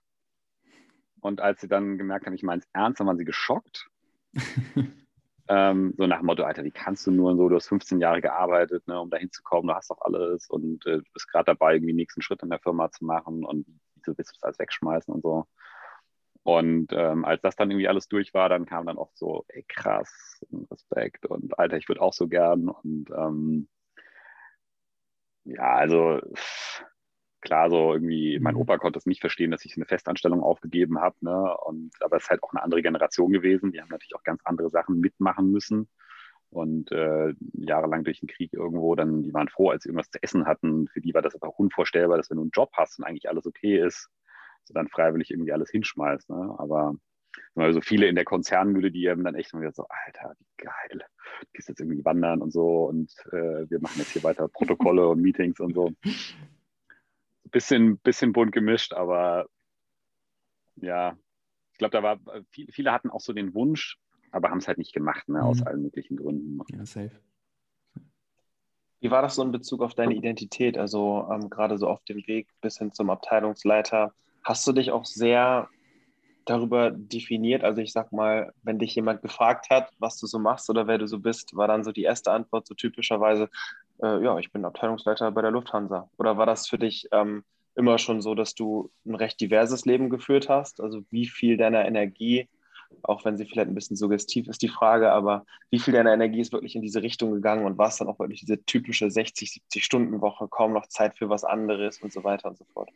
[1.20, 3.88] Und als sie dann gemerkt haben, ich meine es ernst, dann waren sie geschockt.
[5.48, 8.00] ähm, so nach dem Motto, Alter, wie kannst du nur und so, du hast 15
[8.00, 11.46] Jahre gearbeitet, ne, um da hinzukommen, du hast doch alles und äh, du bist gerade
[11.46, 14.42] dabei, irgendwie den nächsten Schritt in der Firma zu machen und wieso willst du das
[14.42, 15.46] alles wegschmeißen und so.
[16.44, 19.64] Und ähm, als das dann irgendwie alles durch war, dann kam dann oft so, ey
[19.68, 22.68] krass, Respekt und Alter, ich würde auch so gern.
[22.68, 23.68] Und ähm,
[25.44, 26.20] ja, also
[27.42, 28.62] klar, so irgendwie, mein mhm.
[28.62, 31.56] Opa konnte es nicht verstehen, dass ich eine Festanstellung aufgegeben habe, ne?
[31.64, 33.72] Und aber es ist halt auch eine andere Generation gewesen.
[33.72, 35.88] Die haben natürlich auch ganz andere Sachen mitmachen müssen.
[36.48, 40.22] Und äh, jahrelang durch den Krieg irgendwo, dann, die waren froh, als sie irgendwas zu
[40.22, 40.86] essen hatten.
[40.88, 43.46] Für die war das einfach unvorstellbar, dass wenn du einen Job hast und eigentlich alles
[43.46, 44.10] okay ist,
[44.68, 46.28] du dann freiwillig irgendwie alles hinschmeißt.
[46.28, 46.54] Ne?
[46.58, 46.94] Aber
[47.72, 51.06] so viele in der Konzernmühle, die haben dann echt immer so, Alter, wie geil.
[51.40, 55.08] Du gehst jetzt irgendwie wandern und so und äh, wir machen jetzt hier weiter Protokolle
[55.08, 55.90] und Meetings und so
[57.52, 59.46] bisschen, bisschen bunt gemischt, aber
[60.76, 61.16] ja,
[61.72, 62.18] ich glaube, da war
[62.50, 63.98] viele hatten auch so den Wunsch,
[64.30, 65.66] aber haben es halt nicht gemacht, ne, aus mhm.
[65.66, 66.58] allen möglichen Gründen.
[66.72, 67.12] Ja, safe.
[69.00, 70.78] Wie war das so in Bezug auf deine Identität?
[70.78, 74.14] Also ähm, gerade so auf dem Weg bis hin zum Abteilungsleiter.
[74.44, 75.68] Hast du dich auch sehr
[76.44, 77.64] darüber definiert?
[77.64, 80.98] Also ich sag mal, wenn dich jemand gefragt hat, was du so machst oder wer
[80.98, 83.48] du so bist, war dann so die erste Antwort so typischerweise,
[84.02, 86.10] äh, ja, ich bin Abteilungsleiter bei der Lufthansa.
[86.18, 90.10] Oder war das für dich ähm, immer schon so, dass du ein recht diverses Leben
[90.10, 90.80] geführt hast?
[90.80, 92.48] Also wie viel deiner Energie,
[93.02, 96.40] auch wenn sie vielleicht ein bisschen suggestiv ist, die Frage, aber wie viel deiner Energie
[96.40, 99.52] ist wirklich in diese Richtung gegangen und war es dann auch wirklich diese typische 60,
[99.52, 102.90] 70 Stunden Woche, kaum noch Zeit für was anderes und so weiter und so fort?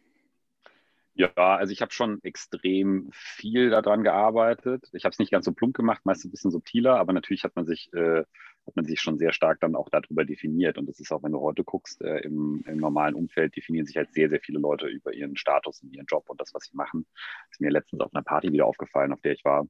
[1.15, 4.91] Ja, also ich habe schon extrem viel daran gearbeitet.
[4.93, 7.57] Ich habe es nicht ganz so plump gemacht, meist ein bisschen subtiler, aber natürlich hat
[7.57, 8.25] man sich, äh,
[8.67, 10.79] hat man sich schon sehr stark dann auch darüber definiert.
[10.79, 13.97] Und das ist auch, wenn du heute guckst, äh, im, im, normalen Umfeld definieren sich
[13.97, 16.77] halt sehr, sehr viele Leute über ihren Status und ihren Job und das, was sie
[16.77, 17.07] machen.
[17.15, 19.67] Das ist mir letztens auf einer Party wieder aufgefallen, auf der ich war,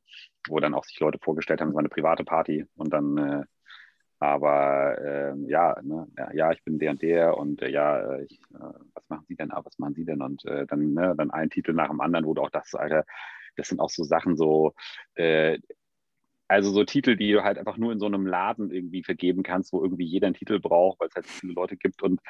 [0.49, 3.45] wo dann auch sich Leute vorgestellt haben, es war eine private Party und dann äh,
[4.19, 8.73] aber äh, ja, ne, ja, ich bin der und der und äh, ja, ich, äh,
[8.95, 9.53] was machen Sie denn?
[9.53, 10.23] Ah, was machen Sie denn?
[10.23, 13.05] Und äh, dann, ne, dann ein Titel nach dem anderen, wo du auch das, Alter,
[13.57, 14.75] das sind auch so Sachen so,
[15.15, 15.59] äh,
[16.49, 19.73] also so Titel, die du halt einfach nur in so einem Laden irgendwie vergeben kannst,
[19.73, 22.21] wo irgendwie jeder einen Titel braucht, weil es halt viele Leute gibt und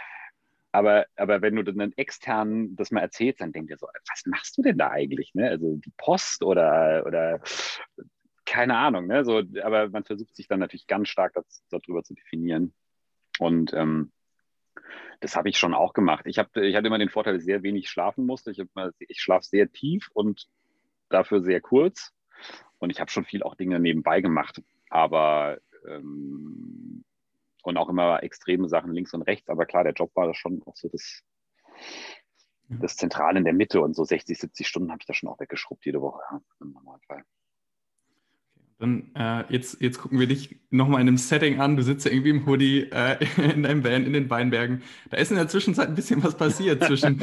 [0.72, 4.58] aber, aber wenn du dann externen das mal erzählst, dann denkt ihr so, was machst
[4.58, 5.34] du denn da eigentlich?
[5.34, 5.48] Ne?
[5.48, 7.40] Also die Post oder, oder
[8.44, 9.24] keine Ahnung, ne?
[9.24, 12.74] So, aber man versucht sich dann natürlich ganz stark das, darüber zu definieren.
[13.38, 14.12] Und ähm,
[15.20, 16.26] das habe ich schon auch gemacht.
[16.26, 18.50] Ich, hab, ich hatte immer den Vorteil, dass ich sehr wenig schlafen musste.
[18.50, 18.62] Ich,
[18.98, 20.46] ich schlafe sehr tief und
[21.08, 22.12] dafür sehr kurz.
[22.78, 24.62] Und ich habe schon viel auch Dinge nebenbei gemacht.
[24.90, 25.58] Aber
[25.88, 27.04] ähm,
[27.66, 29.48] und auch immer extreme Sachen links und rechts.
[29.48, 31.22] Aber klar, der Job war das schon auch so das,
[32.68, 33.80] das Zentrale in der Mitte.
[33.80, 36.72] Und so 60, 70 Stunden habe ich da schon auch weggeschrubbt jede Woche ja, im
[36.72, 37.24] Normalfall.
[38.78, 41.76] Dann äh, jetzt, jetzt gucken wir dich nochmal in einem Setting an.
[41.76, 43.16] Du sitzt ja irgendwie im Hoodie äh,
[43.54, 44.82] in deinem Van in den Weinbergen.
[45.10, 47.22] Da ist in der Zwischenzeit ein bisschen was passiert zwischen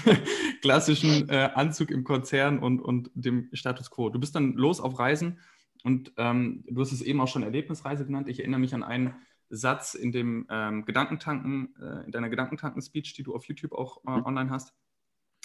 [0.62, 4.08] klassischen äh, Anzug im Konzern und, und dem Status quo.
[4.08, 5.40] Du bist dann los auf Reisen
[5.82, 8.28] und ähm, du hast es eben auch schon Erlebnisreise genannt.
[8.28, 9.14] Ich erinnere mich an einen
[9.50, 14.10] Satz in dem ähm, Gedankentanken, äh, in deiner Gedankentanken-Speech, die du auf YouTube auch äh,
[14.10, 14.26] mhm.
[14.26, 14.74] online hast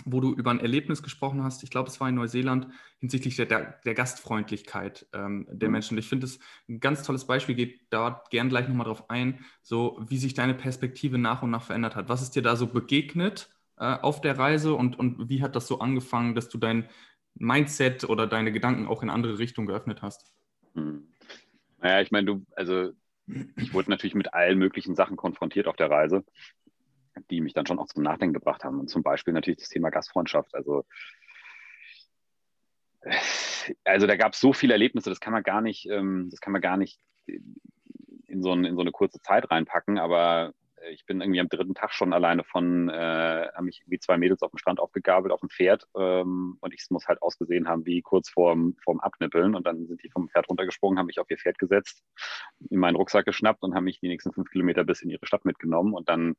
[0.05, 2.67] wo du über ein Erlebnis gesprochen hast, ich glaube, es war in Neuseeland,
[2.99, 5.73] hinsichtlich der, der, Gastfreundlichkeit ähm, der mhm.
[5.73, 5.97] Menschen.
[5.97, 9.99] ich finde es ein ganz tolles Beispiel, geht da gern gleich nochmal drauf ein, so
[10.07, 12.09] wie sich deine Perspektive nach und nach verändert hat.
[12.09, 15.67] Was ist dir da so begegnet äh, auf der Reise und, und wie hat das
[15.67, 16.89] so angefangen, dass du dein
[17.35, 20.33] Mindset oder deine Gedanken auch in andere Richtungen geöffnet hast?
[20.75, 21.07] Hm.
[21.77, 22.91] Naja, ich meine, du, also
[23.55, 26.25] ich wurde natürlich mit allen möglichen Sachen konfrontiert auf der Reise
[27.29, 28.79] die mich dann schon auch zum Nachdenken gebracht haben.
[28.79, 30.53] Und zum Beispiel natürlich das Thema Gastfreundschaft.
[30.55, 30.85] Also,
[33.83, 36.53] also da gab es so viele Erlebnisse, das kann man gar nicht, ähm, das kann
[36.53, 40.53] man gar nicht in so, ein, in so eine kurze Zeit reinpacken, aber
[40.91, 44.41] ich bin irgendwie am dritten Tag schon alleine von, äh, haben mich irgendwie zwei Mädels
[44.41, 48.01] auf dem Strand aufgegabelt auf dem Pferd ähm, und ich muss halt ausgesehen haben wie
[48.01, 51.37] kurz vorm, vorm Abnippeln und dann sind die vom Pferd runtergesprungen, haben mich auf ihr
[51.37, 52.03] Pferd gesetzt,
[52.69, 55.45] in meinen Rucksack geschnappt und haben mich die nächsten fünf Kilometer bis in ihre Stadt
[55.45, 56.35] mitgenommen und dann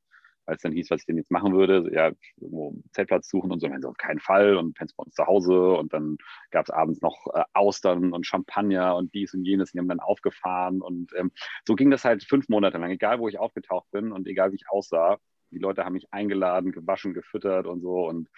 [0.50, 3.60] als dann hieß, was ich denn jetzt machen würde, ja, irgendwo einen Zeltplatz suchen und
[3.60, 4.56] so, so auf keinen Fall.
[4.56, 5.72] Und pennst bei uns zu Hause.
[5.74, 6.18] Und dann
[6.50, 9.72] gab es abends noch äh, Austern und Champagner und dies und jenes.
[9.72, 10.82] Die haben dann aufgefahren.
[10.82, 11.30] Und ähm,
[11.66, 14.56] so ging das halt fünf Monate lang, egal wo ich aufgetaucht bin und egal wie
[14.56, 15.18] ich aussah,
[15.50, 18.08] die Leute haben mich eingeladen, gewaschen, gefüttert und so.
[18.08, 18.28] Und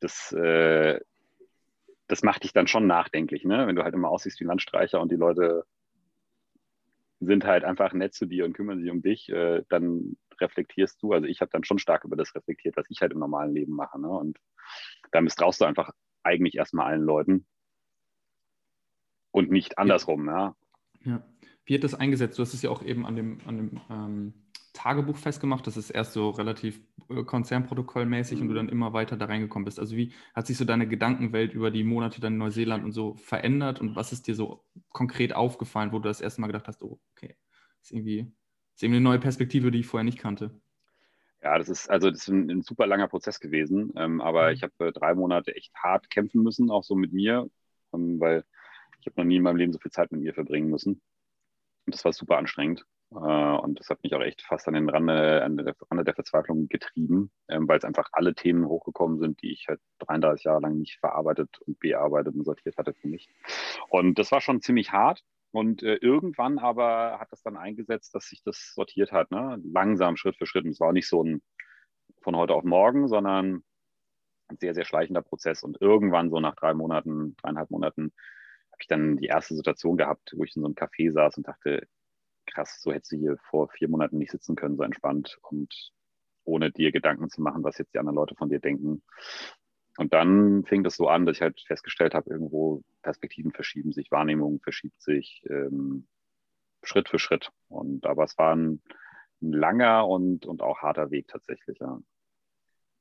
[0.00, 1.00] das, äh,
[2.08, 3.66] das macht dich dann schon nachdenklich, ne?
[3.66, 5.64] wenn du halt immer aussiehst wie ein Landstreicher und die Leute
[7.20, 11.12] sind halt einfach nett zu dir und kümmern sich um dich, äh, dann reflektierst du.
[11.12, 13.72] Also ich habe dann schon stark über das reflektiert, was ich halt im normalen Leben
[13.72, 14.00] mache.
[14.00, 14.08] Ne?
[14.08, 14.38] Und
[15.10, 15.90] da misstraust du einfach
[16.22, 17.46] eigentlich erstmal allen Leuten
[19.30, 20.26] und nicht andersrum.
[20.26, 20.54] Ja.
[21.04, 21.22] ja.
[21.64, 22.38] Wie hat das eingesetzt?
[22.38, 24.34] Du hast es ja auch eben an dem, an dem ähm,
[24.72, 25.66] Tagebuch festgemacht.
[25.66, 28.42] Das ist erst so relativ äh, konzernprotokollmäßig mhm.
[28.42, 29.78] und du dann immer weiter da reingekommen bist.
[29.78, 33.14] Also wie hat sich so deine Gedankenwelt über die Monate dann in Neuseeland und so
[33.16, 36.82] verändert und was ist dir so konkret aufgefallen, wo du das erste Mal gedacht hast,
[36.82, 37.36] oh, okay,
[37.80, 38.32] ist irgendwie
[38.74, 40.50] ist eben eine neue Perspektive, die ich vorher nicht kannte.
[41.42, 44.52] Ja, das ist also das ist ein, ein super langer Prozess gewesen, ähm, aber mhm.
[44.54, 47.48] ich habe äh, drei Monate echt hart kämpfen müssen, auch so mit mir,
[47.92, 48.44] ähm, weil
[49.00, 51.02] ich habe noch nie in meinem Leben so viel Zeit mit mir verbringen müssen.
[51.86, 52.86] Und das war super anstrengend.
[53.10, 56.14] Äh, und das hat mich auch echt fast an den Rande, an der, Rande der
[56.14, 60.60] Verzweiflung getrieben, ähm, weil es einfach alle Themen hochgekommen sind, die ich halt 33 Jahre
[60.60, 63.28] lang nicht verarbeitet und bearbeitet und sortiert hatte für mich.
[63.88, 65.22] Und das war schon ziemlich hart.
[65.52, 69.60] Und äh, irgendwann aber hat das dann eingesetzt, dass sich das sortiert hat, ne?
[69.64, 70.64] langsam, Schritt für Schritt.
[70.64, 71.42] Und es war nicht so ein
[72.22, 73.62] von heute auf morgen, sondern
[74.48, 75.62] ein sehr, sehr schleichender Prozess.
[75.62, 78.12] Und irgendwann, so nach drei Monaten, dreieinhalb Monaten,
[78.70, 81.48] habe ich dann die erste Situation gehabt, wo ich in so einem Café saß und
[81.48, 81.86] dachte,
[82.46, 85.92] krass, so hättest du hier vor vier Monaten nicht sitzen können, so entspannt und
[86.44, 89.02] ohne dir Gedanken zu machen, was jetzt die anderen Leute von dir denken.
[89.98, 94.10] Und dann fing das so an, dass ich halt festgestellt habe, irgendwo Perspektiven verschieben sich,
[94.10, 96.06] Wahrnehmung verschiebt sich ähm,
[96.82, 97.50] Schritt für Schritt.
[97.68, 98.80] Und aber es war ein,
[99.42, 102.00] ein, langer und, und auch harter Weg tatsächlich, ja.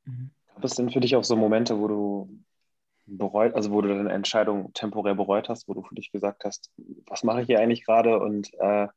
[0.06, 0.32] Mhm.
[0.54, 2.44] Gab es denn für dich auch so Momente, wo du
[3.06, 6.72] bereut, also wo du deine Entscheidung temporär bereut hast, wo du für dich gesagt hast,
[7.08, 8.88] was mache ich hier eigentlich gerade und äh,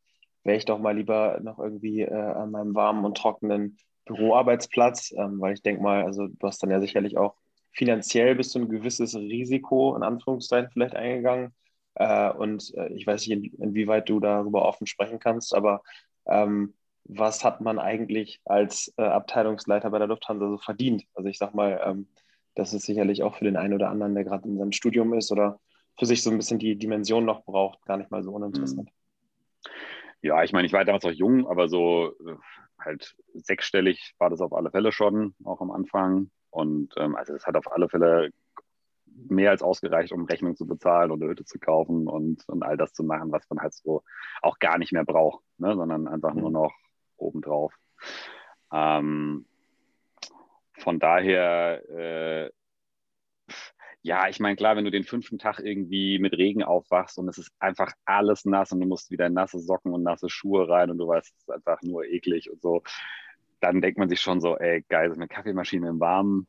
[0.42, 5.40] wäre ich doch mal lieber noch irgendwie äh, an meinem warmen und trockenen Büroarbeitsplatz, ähm,
[5.40, 7.36] weil ich denke mal, also du hast dann ja sicherlich auch
[7.74, 11.54] finanziell bist du ein gewisses Risiko in Anführungszeichen vielleicht eingegangen.
[11.96, 15.82] Äh, und äh, ich weiß nicht, in, inwieweit du darüber offen sprechen kannst, aber
[16.26, 21.04] ähm, was hat man eigentlich als äh, Abteilungsleiter bei der Lufthansa so verdient?
[21.14, 22.08] Also ich sag mal, ähm,
[22.54, 25.30] das ist sicherlich auch für den einen oder anderen, der gerade in seinem Studium ist
[25.30, 25.60] oder
[25.98, 28.88] für sich so ein bisschen die Dimension noch braucht, gar nicht mal so uninteressant.
[28.88, 29.70] Mhm.
[30.22, 32.36] Ja, ich meine, ich war damals auch jung, aber so äh,
[32.78, 36.30] halt sechsstellig war das auf alle Fälle schon, auch am Anfang.
[36.54, 38.30] Und ähm, also es hat auf alle Fälle
[39.06, 42.76] mehr als ausgereicht, um Rechnung zu bezahlen und eine Hütte zu kaufen und, und all
[42.76, 44.04] das zu machen, was man halt so
[44.40, 45.74] auch gar nicht mehr braucht, ne?
[45.74, 46.54] sondern einfach nur mhm.
[46.54, 46.74] noch
[47.16, 47.74] obendrauf.
[48.72, 49.46] Ähm,
[50.78, 52.50] von daher, äh,
[54.02, 57.38] ja, ich meine, klar, wenn du den fünften Tag irgendwie mit Regen aufwachst und es
[57.38, 60.98] ist einfach alles nass und du musst wieder nasse Socken und nasse Schuhe rein und
[60.98, 62.82] du weißt, es ist einfach nur eklig und so,
[63.64, 66.46] dann denkt man sich schon so, ey, geil, so eine Kaffeemaschine im Warmen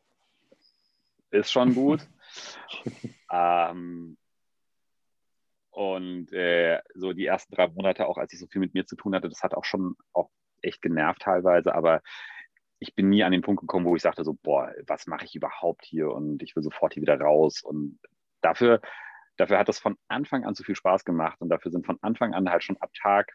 [1.32, 2.08] ist schon gut.
[3.32, 4.18] ähm,
[5.70, 8.96] und äh, so die ersten drei Monate, auch als ich so viel mit mir zu
[8.96, 10.30] tun hatte, das hat auch schon auch
[10.62, 12.02] echt genervt teilweise, aber
[12.80, 15.36] ich bin nie an den Punkt gekommen, wo ich sagte so, boah, was mache ich
[15.36, 18.00] überhaupt hier und ich will sofort hier wieder raus und
[18.42, 18.82] dafür,
[19.38, 22.34] dafür hat das von Anfang an zu viel Spaß gemacht und dafür sind von Anfang
[22.34, 23.34] an halt schon ab Tag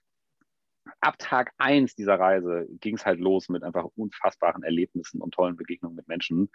[1.01, 5.57] ab Tag eins dieser Reise ging es halt los mit einfach unfassbaren Erlebnissen und tollen
[5.57, 6.51] Begegnungen mit Menschen.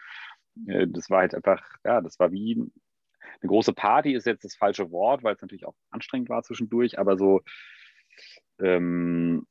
[0.67, 4.55] Äh, das war halt einfach, ja, das war wie eine große Party, ist jetzt das
[4.55, 7.41] falsche Wort, weil es natürlich auch anstrengend war zwischendurch, aber so,
[8.59, 9.45] ähm,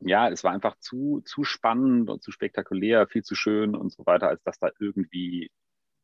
[0.00, 4.06] ja, es war einfach zu, zu spannend und zu spektakulär, viel zu schön und so
[4.06, 5.50] weiter, als dass da irgendwie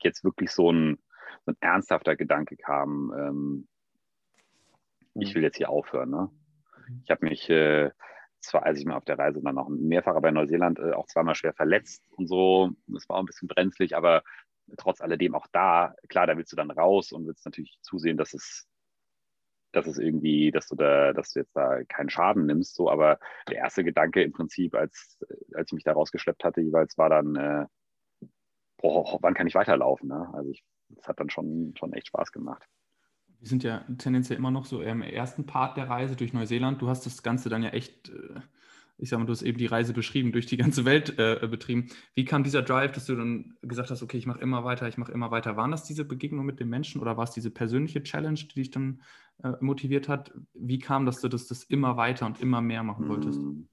[0.02, 0.98] jetzt wirklich so ein,
[1.46, 3.12] so ein ernsthafter Gedanke kam.
[3.16, 3.68] Ähm,
[5.14, 5.34] ich mhm.
[5.36, 6.10] will jetzt hier aufhören.
[6.10, 6.30] Ne?
[7.04, 7.90] Ich habe mich äh,
[8.40, 11.34] zwar, als ich mal auf der Reise dann noch mehrfach bei Neuseeland äh, auch zweimal
[11.34, 12.70] schwer verletzt und so.
[12.86, 14.22] Das war ein bisschen brenzlig, aber
[14.76, 18.34] trotz alledem auch da, klar, da willst du dann raus und willst natürlich zusehen, dass
[18.34, 18.66] es,
[19.72, 22.74] dass es irgendwie, dass du da, dass du jetzt da keinen Schaden nimmst.
[22.74, 25.18] So, aber der erste Gedanke im Prinzip, als,
[25.54, 27.66] als ich mich da rausgeschleppt hatte, jeweils war dann, äh,
[28.78, 30.08] boah, wann kann ich weiterlaufen?
[30.08, 30.30] Ne?
[30.34, 32.66] Also ich, das hat dann schon, schon echt Spaß gemacht.
[33.44, 36.80] Wir sind ja tendenziell immer noch so im ersten Part der Reise durch Neuseeland.
[36.80, 38.40] Du hast das Ganze dann ja echt, äh,
[38.96, 41.88] ich sag mal, du hast eben die Reise beschrieben, durch die ganze Welt äh, betrieben.
[42.14, 44.96] Wie kam dieser Drive, dass du dann gesagt hast, okay, ich mache immer weiter, ich
[44.96, 45.58] mache immer weiter?
[45.58, 48.70] Waren das diese Begegnungen mit den Menschen oder war es diese persönliche Challenge, die dich
[48.70, 49.02] dann
[49.42, 50.32] äh, motiviert hat?
[50.54, 53.42] Wie kam das, dass du das immer weiter und immer mehr machen wolltest?
[53.42, 53.68] Hm.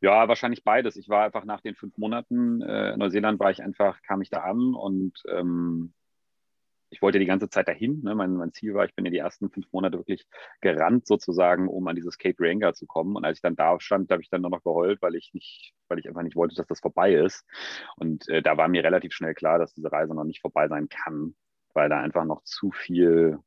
[0.00, 0.96] Ja, wahrscheinlich beides.
[0.96, 4.30] Ich war einfach nach den fünf Monaten äh, in Neuseeland, war ich einfach, kam ich
[4.30, 5.92] da an und ähm,
[6.90, 8.02] ich wollte die ganze Zeit dahin.
[8.02, 8.14] Ne?
[8.14, 10.26] Mein, mein, Ziel war, ich bin ja die ersten fünf Monate wirklich
[10.60, 13.16] gerannt sozusagen, um an dieses Cape Ranger zu kommen.
[13.16, 15.74] Und als ich dann da stand, habe ich dann nur noch geheult, weil ich nicht,
[15.88, 17.44] weil ich einfach nicht wollte, dass das vorbei ist.
[17.96, 20.88] Und äh, da war mir relativ schnell klar, dass diese Reise noch nicht vorbei sein
[20.88, 21.34] kann,
[21.74, 23.38] weil da einfach noch zu viel,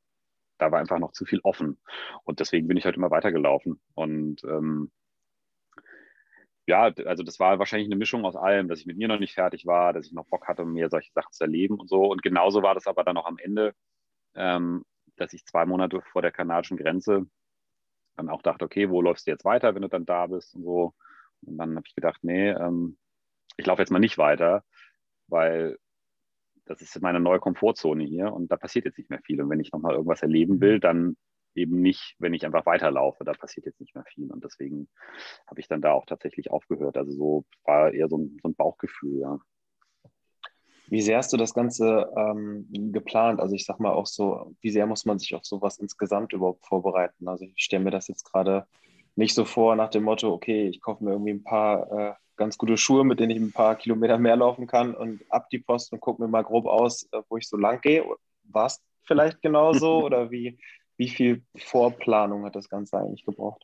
[0.58, 1.80] da war einfach noch zu viel offen.
[2.23, 3.80] Und deswegen bin ich halt immer weitergelaufen.
[3.95, 4.91] Und ähm,
[6.69, 9.34] ja, also das war wahrscheinlich eine Mischung aus allem, dass ich mit mir noch nicht
[9.34, 12.05] fertig war, dass ich noch Bock hatte, mehr solche Sachen zu erleben und so.
[12.05, 13.73] Und genauso war das aber dann auch am Ende,
[14.36, 17.25] ähm, dass ich zwei Monate vor der kanadischen Grenze
[18.17, 20.63] dann auch dachte, okay, wo läufst du jetzt weiter, wenn du dann da bist und
[20.63, 20.93] so.
[21.41, 22.99] Und dann habe ich gedacht, nee, ähm,
[23.58, 24.63] ich laufe jetzt mal nicht weiter,
[25.27, 25.77] weil
[26.65, 29.41] das ist meine neue Komfortzone hier und da passiert jetzt nicht mehr viel.
[29.41, 31.17] Und wenn ich nochmal irgendwas erleben will, dann
[31.56, 33.24] eben nicht, wenn ich einfach weiterlaufe.
[33.24, 34.32] Da passiert jetzt nicht mehr viel.
[34.32, 34.88] Und deswegen
[35.48, 36.98] habe ich dann da auch tatsächlich aufgehört.
[36.98, 39.40] Also so war eher so ein, so ein Bauchgefühl, ja.
[40.88, 43.40] Wie sehr hast du das Ganze ähm, geplant?
[43.40, 46.66] Also ich sag mal auch so, wie sehr muss man sich auf sowas insgesamt überhaupt
[46.66, 47.28] vorbereiten?
[47.28, 48.66] Also ich stelle mir das jetzt gerade
[49.16, 52.58] nicht so vor nach dem Motto, okay, ich kaufe mir irgendwie ein paar äh, ganz
[52.58, 55.94] gute Schuhe, mit denen ich ein paar Kilometer mehr laufen kann und ab die Post
[55.94, 58.04] und gucke mir mal grob aus, äh, wo ich so lang gehe.
[58.46, 60.58] War es vielleicht genauso oder wie,
[61.00, 63.64] wie viel Vorplanung hat das Ganze eigentlich gebraucht?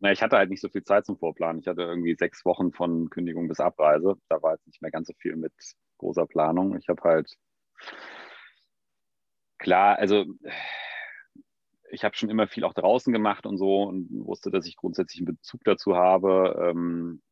[0.00, 1.60] Na, ich hatte halt nicht so viel Zeit zum Vorplanen.
[1.60, 4.16] Ich hatte irgendwie sechs Wochen von Kündigung bis Abreise.
[4.28, 5.52] Da war jetzt nicht mehr ganz so viel mit
[5.98, 6.76] großer Planung.
[6.76, 7.32] Ich habe halt
[9.58, 10.26] klar, also
[11.90, 15.20] ich habe schon immer viel auch draußen gemacht und so und wusste, dass ich grundsätzlich
[15.20, 16.70] einen Bezug dazu habe.
[16.70, 17.22] Ähm,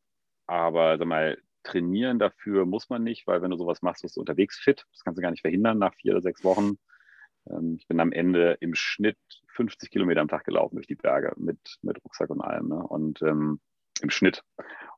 [0.45, 4.21] aber sag mal, trainieren dafür muss man nicht, weil wenn du sowas machst, wirst du
[4.21, 4.85] unterwegs fit.
[4.93, 6.77] Das kannst du gar nicht verhindern nach vier oder sechs Wochen.
[7.49, 9.17] Ähm, ich bin am Ende im Schnitt
[9.49, 12.69] 50 Kilometer am Tag gelaufen durch die Berge mit, mit Rucksack und allem.
[12.69, 12.83] Ne?
[12.83, 13.59] Und ähm,
[14.01, 14.43] im Schnitt.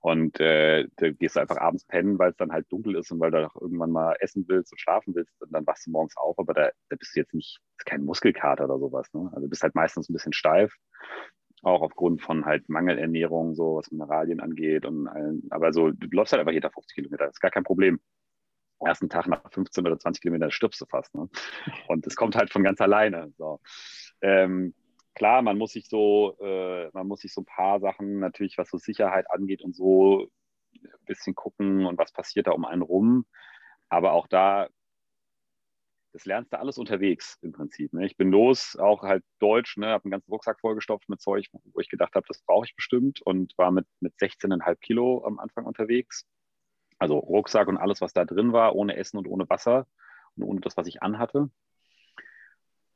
[0.02, 3.20] Und äh, da gehst du einfach abends pennen, weil es dann halt dunkel ist und
[3.20, 5.42] weil du auch irgendwann mal essen willst und schlafen willst.
[5.42, 8.04] Und dann wachst du morgens auf, aber da, da bist du jetzt nicht, ist kein
[8.04, 9.08] Muskelkater oder sowas.
[9.14, 9.30] Ne?
[9.32, 10.74] Also du bist halt meistens ein bisschen steif,
[11.64, 14.86] auch aufgrund von halt Mangelernährung, so was Mineralien angeht.
[14.86, 17.64] Und allen, aber so, du läufst halt einfach jeder 50 Kilometer, das ist gar kein
[17.64, 18.00] Problem.
[18.86, 21.14] Ersten Tag nach 15 oder 20 Kilometern stirbst du fast.
[21.16, 21.30] Ne?
[21.88, 23.34] Und es kommt halt von ganz alleine.
[23.38, 23.60] So.
[24.22, 24.74] Ähm,
[25.16, 28.70] klar, man muss sich so, äh, man muss sich so ein paar Sachen natürlich, was
[28.70, 30.30] so Sicherheit angeht und so
[30.74, 33.26] ein bisschen gucken und was passiert da um einen rum.
[33.90, 34.70] Aber auch da,
[36.14, 37.94] das lernst du alles unterwegs im Prinzip.
[37.94, 38.06] Ne?
[38.06, 41.80] Ich bin los, auch halt deutsch, ne, habe einen ganzen Rucksack vollgestopft mit Zeug, wo
[41.80, 45.66] ich gedacht habe, das brauche ich bestimmt und war mit, mit 16,5 Kilo am Anfang
[45.66, 46.26] unterwegs.
[47.00, 49.88] Also Rucksack und alles, was da drin war, ohne Essen und ohne Wasser
[50.36, 51.50] und ohne das, was ich anhatte.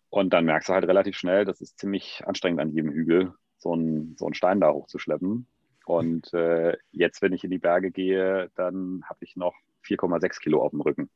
[0.10, 3.74] Und dann merkst du halt relativ schnell, das ist ziemlich anstrengend an jedem Hügel, so
[3.74, 5.48] einen, so einen Stein da hochzuschleppen.
[5.86, 10.62] Und äh, jetzt, wenn ich in die Berge gehe, dann habe ich noch 4,6 Kilo
[10.62, 11.10] auf dem Rücken.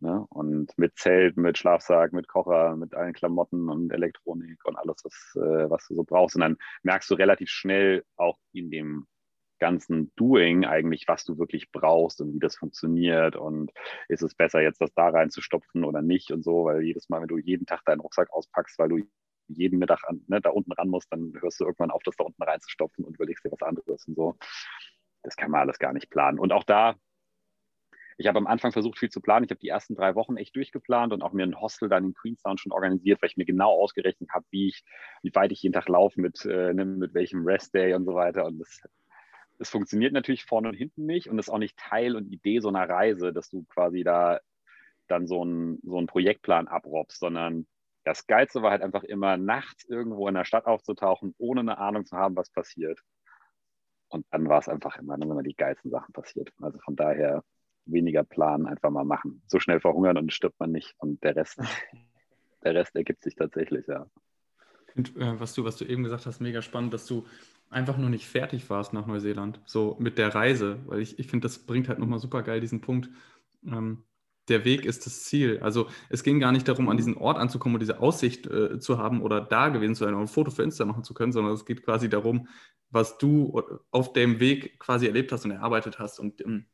[0.00, 0.26] Ne?
[0.30, 5.36] Und mit Zelt, mit Schlafsack, mit Kocher, mit allen Klamotten und Elektronik und alles, was,
[5.36, 6.34] äh, was du so brauchst.
[6.34, 9.06] Und dann merkst du relativ schnell auch in dem
[9.62, 13.70] ganzen Doing eigentlich, was du wirklich brauchst und wie das funktioniert und
[14.08, 17.28] ist es besser jetzt das da reinzustopfen oder nicht und so, weil jedes Mal, wenn
[17.28, 18.98] du jeden Tag deinen Rucksack auspackst, weil du
[19.46, 22.24] jeden Mittag an, ne, da unten ran musst, dann hörst du irgendwann auf, das da
[22.24, 24.36] unten reinzustopfen und überlegst dir was anderes und so.
[25.22, 26.40] Das kann man alles gar nicht planen.
[26.40, 26.96] Und auch da,
[28.18, 29.44] ich habe am Anfang versucht, viel zu planen.
[29.44, 32.14] Ich habe die ersten drei Wochen echt durchgeplant und auch mir ein Hostel dann in
[32.14, 34.82] Queenstown schon organisiert, weil ich mir genau ausgerechnet habe, wie ich,
[35.22, 38.14] wie weit ich jeden Tag laufe mit, äh, ne, mit welchem Rest Day und so
[38.14, 38.44] weiter.
[38.46, 38.80] Und das
[39.58, 42.68] es funktioniert natürlich vorne und hinten nicht und ist auch nicht Teil und Idee so
[42.68, 44.40] einer Reise, dass du quasi da
[45.08, 47.66] dann so einen, so einen Projektplan abrobbst, sondern
[48.04, 52.04] das Geilste war halt einfach immer nachts irgendwo in der Stadt aufzutauchen, ohne eine Ahnung
[52.04, 53.00] zu haben, was passiert.
[54.08, 56.50] Und dann war es einfach immer, dann immer die geilsten Sachen passiert.
[56.60, 57.44] Also von daher
[57.86, 59.42] weniger planen, einfach mal machen.
[59.46, 60.94] So schnell verhungern und stirbt man nicht.
[60.98, 61.58] Und der Rest,
[62.64, 64.06] der Rest ergibt sich tatsächlich, ja.
[64.94, 67.26] Und, äh, was, du, was du eben gesagt hast, mega spannend, dass du
[67.72, 71.46] einfach nur nicht fertig warst nach Neuseeland, so mit der Reise, weil ich, ich finde,
[71.46, 73.08] das bringt halt nochmal super geil diesen Punkt.
[73.66, 74.04] Ähm,
[74.48, 75.60] der Weg ist das Ziel.
[75.60, 78.98] Also es ging gar nicht darum, an diesen Ort anzukommen und diese Aussicht äh, zu
[78.98, 81.54] haben oder da gewesen zu sein oder ein Foto für Insta machen zu können, sondern
[81.54, 82.48] es geht quasi darum,
[82.90, 86.66] was du auf dem Weg quasi erlebt hast und erarbeitet hast und ähm,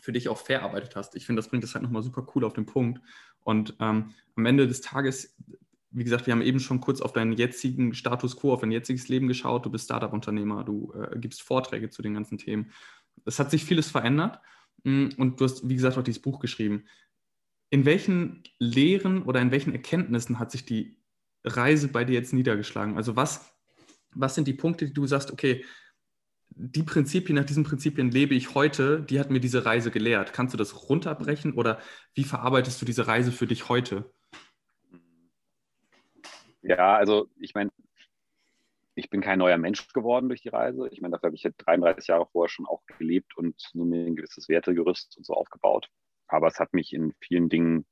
[0.00, 1.16] für dich auch verarbeitet hast.
[1.16, 3.00] Ich finde, das bringt das halt nochmal super cool auf den Punkt.
[3.42, 5.36] Und ähm, am Ende des Tages
[5.90, 9.08] wie gesagt, wir haben eben schon kurz auf deinen jetzigen Status quo, auf dein jetziges
[9.08, 9.64] Leben geschaut.
[9.64, 12.72] Du bist Startup-Unternehmer, du äh, gibst Vorträge zu den ganzen Themen.
[13.24, 14.40] Es hat sich vieles verändert
[14.84, 16.84] mm, und du hast, wie gesagt, auch dieses Buch geschrieben.
[17.70, 20.98] In welchen Lehren oder in welchen Erkenntnissen hat sich die
[21.44, 22.96] Reise bei dir jetzt niedergeschlagen?
[22.96, 23.54] Also was,
[24.14, 25.64] was sind die Punkte, die du sagst, okay,
[26.50, 30.32] die Prinzipien, nach diesen Prinzipien lebe ich heute, die hat mir diese Reise gelehrt.
[30.32, 31.78] Kannst du das runterbrechen oder
[32.14, 34.10] wie verarbeitest du diese Reise für dich heute?
[36.62, 37.70] Ja, also ich meine,
[38.94, 40.88] ich bin kein neuer Mensch geworden durch die Reise.
[40.90, 44.04] Ich meine, dafür habe ich ja 33 Jahre vorher schon auch gelebt und nur mir
[44.04, 45.88] ein gewisses Wertegerüst und so aufgebaut.
[46.26, 47.86] Aber es hat mich in vielen Dingen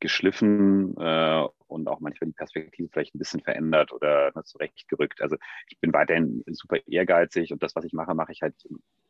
[0.00, 5.22] geschliffen äh, und auch manchmal die Perspektive vielleicht ein bisschen verändert oder ne, zurechtgerückt.
[5.22, 5.36] Also
[5.68, 8.54] ich bin weiterhin super ehrgeizig und das, was ich mache, mache ich halt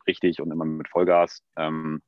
[0.06, 1.42] richtig und immer mit Vollgas.
[1.56, 2.02] Ähm,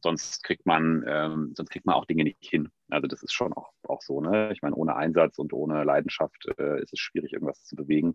[0.00, 2.68] sonst kriegt man, ähm, sonst kriegt man auch Dinge nicht hin.
[2.90, 4.20] Also das ist schon auch, auch so.
[4.20, 4.52] Ne?
[4.52, 8.14] Ich meine, ohne Einsatz und ohne Leidenschaft äh, ist es schwierig, irgendwas zu bewegen.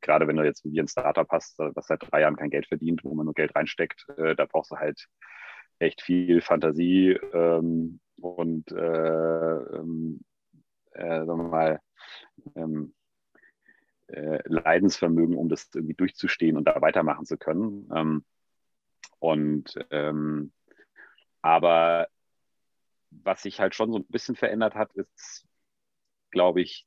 [0.00, 3.04] Gerade wenn du jetzt wie ein Startup hast, was seit drei Jahren kein Geld verdient,
[3.04, 5.06] wo man nur Geld reinsteckt, äh, da brauchst du halt
[5.78, 10.20] echt viel Fantasie ähm, und äh, ähm,
[10.92, 11.80] äh, sagen wir mal,
[12.56, 12.94] ähm,
[14.08, 17.88] äh, Leidensvermögen, um das irgendwie durchzustehen und da weitermachen zu können.
[17.94, 18.24] Ähm,
[19.20, 20.52] und ähm,
[21.48, 22.08] aber
[23.10, 25.46] was sich halt schon so ein bisschen verändert hat, ist,
[26.30, 26.86] glaube ich,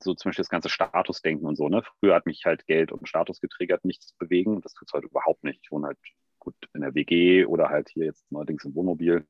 [0.00, 1.68] so zum Beispiel das ganze Statusdenken und so.
[1.70, 1.82] Ne?
[2.00, 4.60] Früher hat mich halt Geld und Status getriggert, nichts zu bewegen.
[4.60, 5.60] Das tut es heute überhaupt nicht.
[5.62, 5.98] Ich wohne halt
[6.38, 9.26] gut in der WG oder halt hier jetzt neuerdings im Wohnmobil.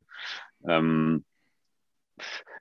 [0.66, 1.24] Ähm,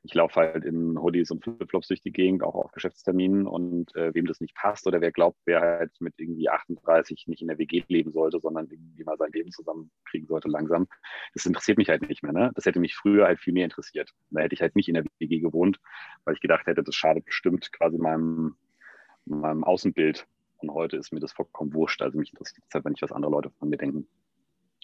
[0.03, 4.13] ich laufe halt in Hoodies und Flipflops durch die Gegend, auch auf Geschäftsterminen und äh,
[4.13, 7.57] wem das nicht passt oder wer glaubt, wer halt mit irgendwie 38 nicht in der
[7.57, 10.87] WG leben sollte, sondern irgendwie mal sein Leben zusammenkriegen sollte langsam,
[11.33, 12.33] das interessiert mich halt nicht mehr.
[12.33, 12.51] Ne?
[12.55, 14.11] Das hätte mich früher halt viel mehr interessiert.
[14.31, 15.79] Da hätte ich halt nicht in der WG gewohnt,
[16.25, 18.55] weil ich gedacht hätte, das schadet bestimmt quasi meinem,
[19.25, 20.27] meinem Außenbild.
[20.57, 22.01] Und heute ist mir das vollkommen wurscht.
[22.01, 24.07] Also mich interessiert es halt, wenn ich was andere Leute von mir denken.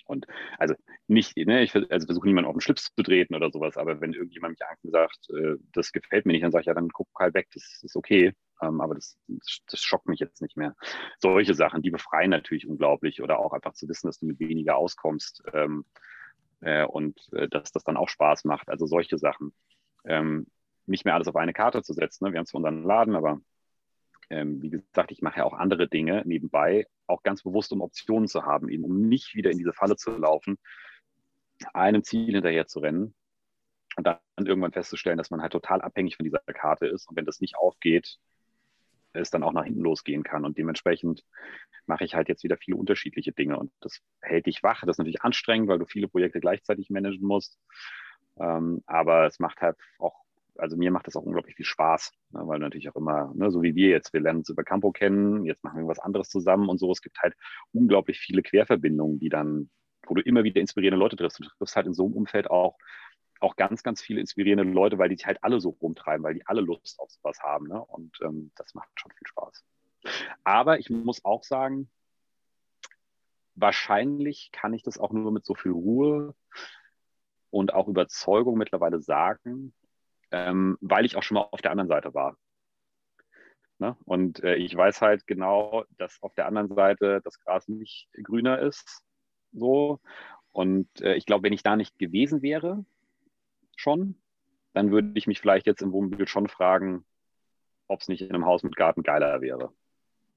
[0.08, 0.26] Und
[0.58, 0.74] also
[1.08, 4.14] nicht, ne, ich also versuche niemanden auf den Schlips zu treten oder sowas, aber wenn
[4.14, 7.34] irgendjemand mich sagt, äh, das gefällt mir nicht, dann sage ich, ja, dann guck halt
[7.34, 8.34] weg, das ist okay.
[8.62, 10.76] Ähm, aber das, das schockt mich jetzt nicht mehr.
[11.20, 14.78] Solche Sachen, die befreien natürlich unglaublich oder auch einfach zu wissen, dass du mit weniger
[14.78, 15.86] auskommst ähm,
[16.62, 18.70] äh, und äh, dass das dann auch Spaß macht.
[18.70, 19.53] Also solche Sachen.
[20.05, 20.47] Ähm,
[20.88, 22.26] nicht mehr alles auf eine Karte zu setzen.
[22.26, 22.32] Ne?
[22.32, 23.41] Wir haben zwar unseren Laden, aber
[24.30, 28.28] ähm, wie gesagt, ich mache ja auch andere Dinge nebenbei, auch ganz bewusst, um Optionen
[28.28, 30.57] zu haben, eben um nicht wieder in diese Falle zu laufen,
[31.73, 33.15] einem Ziel hinterher zu rennen
[33.95, 37.25] und dann irgendwann festzustellen, dass man halt total abhängig von dieser Karte ist und wenn
[37.25, 38.19] das nicht aufgeht,
[39.13, 40.45] es dann auch nach hinten losgehen kann.
[40.45, 41.23] Und dementsprechend
[41.86, 44.82] mache ich halt jetzt wieder viele unterschiedliche Dinge und das hält dich wach.
[44.82, 47.57] Das ist natürlich anstrengend, weil du viele Projekte gleichzeitig managen musst.
[48.39, 50.26] Ähm, aber es macht halt auch
[50.60, 53.62] also mir macht das auch unglaublich viel Spaß, ne, weil natürlich auch immer, ne, so
[53.62, 56.70] wie wir jetzt, wir lernen uns über Campo kennen, jetzt machen wir was anderes zusammen
[56.70, 56.91] und so.
[56.91, 57.36] Es gibt halt
[57.74, 59.70] unglaublich viele Querverbindungen, die dann,
[60.05, 61.39] wo du immer wieder inspirierende Leute triffst.
[61.39, 62.78] Du triffst halt in so einem Umfeld auch,
[63.39, 66.45] auch ganz, ganz viele inspirierende Leute, weil die sich halt alle so rumtreiben, weil die
[66.47, 67.68] alle Lust auf sowas haben.
[67.68, 67.84] Ne?
[67.84, 69.64] Und ähm, das macht schon viel Spaß.
[70.43, 71.89] Aber ich muss auch sagen,
[73.55, 76.36] wahrscheinlich kann ich das auch nur mit so viel Ruhe
[77.49, 79.74] und auch Überzeugung mittlerweile sagen,
[80.32, 82.38] ähm, weil ich auch schon mal auf der anderen Seite war.
[83.80, 83.95] Ne?
[84.05, 88.59] Und äh, ich weiß halt genau, dass auf der anderen Seite das Gras nicht grüner
[88.59, 89.03] ist.
[89.51, 89.99] So.
[90.51, 92.84] Und äh, ich glaube, wenn ich da nicht gewesen wäre,
[93.75, 94.19] schon,
[94.73, 97.05] dann würde ich mich vielleicht jetzt im Wohnmobil schon fragen,
[97.88, 99.71] ob es nicht in einem Haus mit Garten geiler wäre.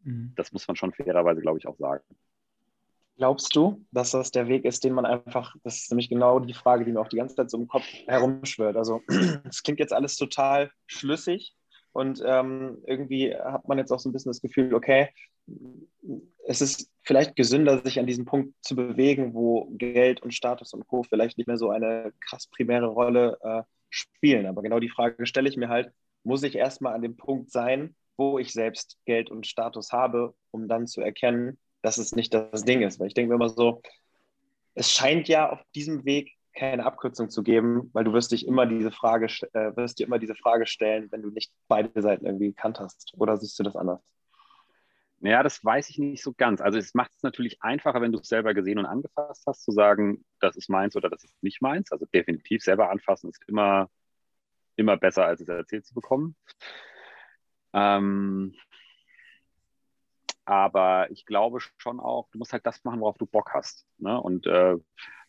[0.03, 0.33] Mhm.
[0.37, 2.05] Das muss man schon fairerweise, glaube ich, auch sagen.
[3.21, 6.55] Glaubst du, dass das der Weg ist, den man einfach, das ist nämlich genau die
[6.55, 8.79] Frage, die mir auch die ganze Zeit so im Kopf herumschwört.
[8.79, 9.03] Also
[9.47, 11.55] es klingt jetzt alles total schlüssig
[11.93, 15.11] und ähm, irgendwie hat man jetzt auch so ein bisschen das Gefühl, okay,
[16.47, 20.87] es ist vielleicht gesünder, sich an diesem Punkt zu bewegen, wo Geld und Status und
[20.87, 21.03] Co.
[21.03, 24.47] vielleicht nicht mehr so eine krass primäre Rolle äh, spielen.
[24.47, 25.93] Aber genau die Frage stelle ich mir halt,
[26.25, 30.69] muss ich erstmal an dem Punkt sein, wo ich selbst Geld und Status habe, um
[30.69, 33.01] dann zu erkennen, dass es nicht das Ding ist.
[33.01, 33.83] Weil ich denke mir immer so,
[34.75, 38.67] es scheint ja auf diesem Weg keine Abkürzung zu geben, weil du wirst dich immer
[38.67, 42.49] diese Frage, äh, wirst dir immer diese Frage stellen, wenn du nicht beide Seiten irgendwie
[42.49, 43.15] gekannt hast.
[43.17, 44.01] Oder siehst du das anders?
[45.21, 46.61] Naja, das weiß ich nicht so ganz.
[46.61, 49.71] Also es macht es natürlich einfacher, wenn du es selber gesehen und angefasst hast, zu
[49.71, 51.93] sagen, das ist meins oder das ist nicht meins.
[51.93, 53.91] Also definitiv selber anfassen ist immer,
[54.77, 56.37] immer besser, als es erzählt zu bekommen.
[57.75, 58.55] Ähm,
[60.51, 63.87] aber ich glaube schon auch, du musst halt das machen, worauf du Bock hast.
[63.99, 64.21] Ne?
[64.21, 64.77] Und äh,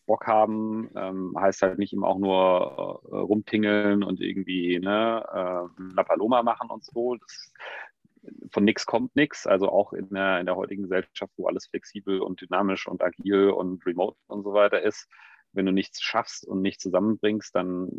[0.08, 5.84] Bock haben ähm, heißt halt nicht immer auch nur äh, rumtingeln und irgendwie ne, äh,
[5.94, 7.16] La Paloma machen und so.
[7.18, 7.54] Das,
[8.52, 9.46] von nichts kommt nichts.
[9.46, 13.52] Also auch in der, in der heutigen Gesellschaft, wo alles flexibel und dynamisch und agil
[13.52, 15.08] und remote und so weiter ist,
[15.54, 17.90] wenn du nichts schaffst und nichts zusammenbringst, dann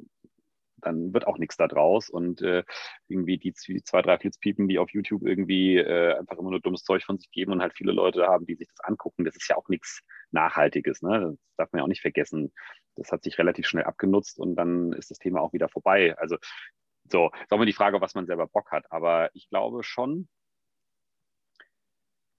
[0.82, 2.10] dann wird auch nichts da draus.
[2.10, 2.64] Und äh,
[3.08, 7.04] irgendwie die zwei, drei Flitzpiepen, die auf YouTube irgendwie äh, einfach immer nur dummes Zeug
[7.04, 9.56] von sich geben und halt viele Leute haben, die sich das angucken, das ist ja
[9.56, 11.02] auch nichts Nachhaltiges.
[11.02, 11.20] Ne?
[11.20, 12.52] Das darf man ja auch nicht vergessen.
[12.96, 16.16] Das hat sich relativ schnell abgenutzt und dann ist das Thema auch wieder vorbei.
[16.18, 16.36] Also
[17.10, 18.90] so, ist auch mal die Frage, was man selber Bock hat.
[18.90, 20.28] Aber ich glaube schon,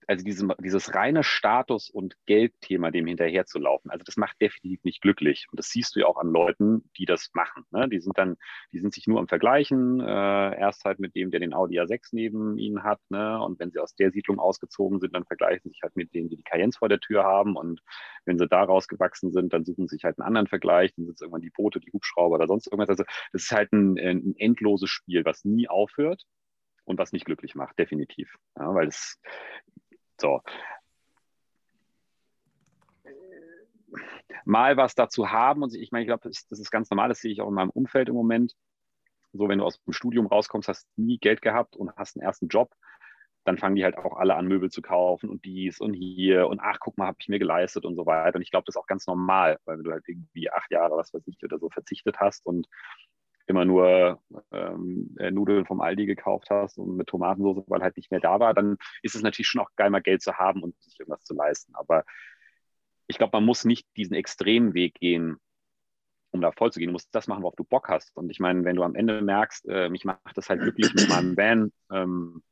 [0.06, 5.46] also diesem, dieses reine Status- und Geldthema dem hinterherzulaufen, also das macht definitiv nicht glücklich.
[5.50, 7.64] Und das siehst du ja auch an Leuten, die das machen.
[7.70, 7.88] Ne?
[7.88, 8.36] Die sind dann,
[8.72, 10.04] die sind sich nur am Vergleichen, äh,
[10.58, 13.00] erst halt mit dem, der den Audi A6 neben ihnen hat.
[13.08, 13.42] Ne?
[13.42, 16.28] Und wenn sie aus der Siedlung ausgezogen sind, dann vergleichen sie sich halt mit denen,
[16.28, 17.56] die die Cayenne vor der Tür haben.
[17.56, 17.80] Und
[18.24, 20.94] wenn sie da rausgewachsen sind, dann suchen sie sich halt einen anderen Vergleich.
[20.94, 22.88] Dann sind es irgendwann die Boote, die Hubschrauber oder sonst irgendwas.
[22.88, 26.24] Also das ist halt ein, ein endloses Spiel, was nie aufhört
[26.84, 28.36] und was nicht glücklich macht, definitiv.
[28.56, 29.20] Ja, weil es
[30.20, 30.40] so.
[34.44, 37.32] Mal was dazu haben und ich meine, ich glaube, das, ist ganz normal, das sehe
[37.32, 38.54] ich auch in meinem Umfeld im Moment.
[39.32, 42.48] So, wenn du aus dem Studium rauskommst, hast nie Geld gehabt und hast einen ersten
[42.48, 42.74] Job,
[43.44, 46.60] dann fangen die halt auch alle an, Möbel zu kaufen und dies und hier und
[46.60, 48.36] ach, guck mal, habe ich mir geleistet und so weiter.
[48.36, 51.12] Und ich glaube, das ist auch ganz normal, weil du halt irgendwie acht Jahre, was
[51.12, 52.66] weiß ich, oder so verzichtet hast und
[53.46, 54.22] immer nur
[54.52, 58.40] ähm, äh, Nudeln vom Aldi gekauft hast und mit Tomatensauce, weil halt nicht mehr da
[58.40, 61.24] war, dann ist es natürlich schon auch geil, mal Geld zu haben und sich irgendwas
[61.24, 61.74] zu leisten.
[61.74, 62.04] Aber
[63.06, 65.36] ich glaube, man muss nicht diesen extremen Weg gehen,
[66.30, 66.88] um da voll zu gehen.
[66.88, 68.16] Du musst das machen, worauf du Bock hast.
[68.16, 71.08] Und ich meine, wenn du am Ende merkst, äh, mich macht das halt glücklich mit
[71.08, 72.42] meinem Van, ähm,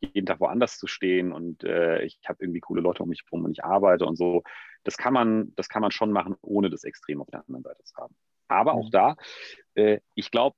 [0.00, 3.44] jeden Tag woanders zu stehen und äh, ich habe irgendwie coole Leute um mich herum
[3.44, 4.42] und ich arbeite und so.
[4.84, 7.82] Das kann man, das kann man schon machen, ohne das Extrem auf der anderen Seite
[7.82, 8.14] zu haben.
[8.48, 8.90] Aber auch mhm.
[8.90, 9.16] da,
[9.74, 10.56] äh, ich glaube,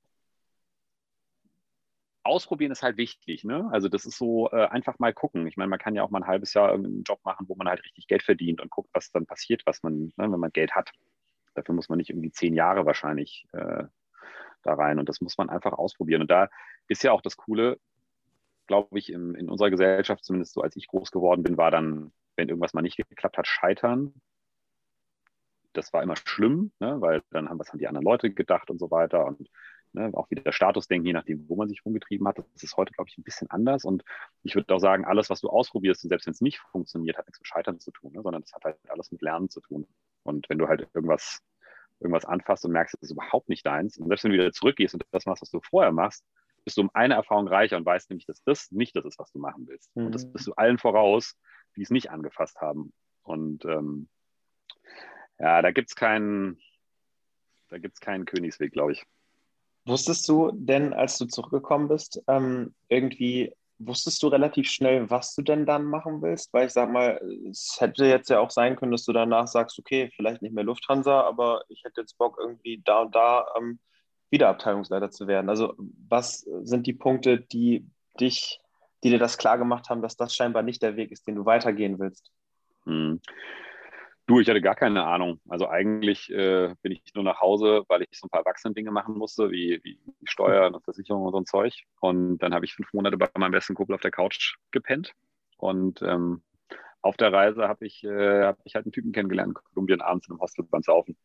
[2.23, 3.43] ausprobieren ist halt wichtig.
[3.43, 3.69] Ne?
[3.71, 5.47] Also das ist so äh, einfach mal gucken.
[5.47, 7.67] Ich meine, man kann ja auch mal ein halbes Jahr einen Job machen, wo man
[7.67, 10.75] halt richtig Geld verdient und guckt, was dann passiert, was man, ne, wenn man Geld
[10.75, 10.91] hat.
[11.53, 13.83] Dafür muss man nicht irgendwie zehn Jahre wahrscheinlich äh,
[14.63, 14.99] da rein.
[14.99, 16.21] Und das muss man einfach ausprobieren.
[16.21, 16.49] Und da
[16.87, 17.79] ist ja auch das Coole,
[18.67, 22.13] glaube ich, im, in unserer Gesellschaft, zumindest so als ich groß geworden bin, war dann,
[22.35, 24.13] wenn irgendwas mal nicht geklappt hat, scheitern.
[25.73, 26.99] Das war immer schlimm, ne?
[26.99, 29.25] weil dann haben was haben die anderen Leute gedacht und so weiter.
[29.25, 29.49] Und
[29.93, 32.37] ne, auch wieder Statusdenken, je nachdem, wo man sich rumgetrieben hat.
[32.37, 33.85] Das ist heute, glaube ich, ein bisschen anders.
[33.85, 34.03] Und
[34.43, 37.27] ich würde auch sagen, alles, was du ausprobierst, und selbst wenn es nicht funktioniert, hat
[37.27, 38.21] nichts mit Scheitern zu tun, ne?
[38.21, 39.87] sondern das hat halt alles mit Lernen zu tun.
[40.23, 41.39] Und wenn du halt irgendwas,
[41.99, 44.93] irgendwas anfasst und merkst, es ist überhaupt nicht deins, und selbst wenn du wieder zurückgehst
[44.93, 46.25] und das machst, was du vorher machst,
[46.63, 49.31] bist du um eine Erfahrung reicher und weißt nämlich, dass das nicht das ist, was
[49.31, 49.95] du machen willst.
[49.95, 50.07] Mhm.
[50.07, 50.33] Und das mhm.
[50.33, 51.35] bist du allen voraus,
[51.75, 52.93] die es nicht angefasst haben.
[53.23, 54.09] Und ähm,
[55.41, 56.59] ja, da gibt es keinen,
[57.69, 59.03] da gibt es keinen Königsweg, glaube ich.
[59.85, 65.41] Wusstest du denn, als du zurückgekommen bist, ähm, irgendwie, wusstest du relativ schnell, was du
[65.41, 66.53] denn dann machen willst?
[66.53, 67.19] Weil ich sag mal,
[67.49, 70.63] es hätte jetzt ja auch sein können, dass du danach sagst, okay, vielleicht nicht mehr
[70.63, 73.79] Lufthansa, aber ich hätte jetzt Bock, irgendwie da und da ähm,
[74.29, 75.49] wieder Abteilungsleiter zu werden.
[75.49, 75.73] Also,
[76.07, 77.87] was sind die Punkte, die
[78.19, 78.59] dich,
[79.03, 81.45] die dir das klar gemacht haben, dass das scheinbar nicht der Weg ist, den du
[81.45, 82.31] weitergehen willst?
[82.85, 83.19] Hm.
[84.31, 85.41] Du, ich hatte gar keine Ahnung.
[85.49, 89.17] Also eigentlich äh, bin ich nur nach Hause, weil ich so ein paar Erwachsenen-Dinge machen
[89.17, 91.83] musste, wie, wie Steuern und Versicherung und so ein Zeug.
[91.99, 95.11] Und dann habe ich fünf Monate bei meinem besten Kumpel auf der Couch gepennt.
[95.57, 96.43] Und ähm,
[97.01, 100.29] auf der Reise habe ich, äh, hab ich halt einen Typen kennengelernt in Kolumbien abends
[100.29, 101.17] in einem Hostel beim Saufen,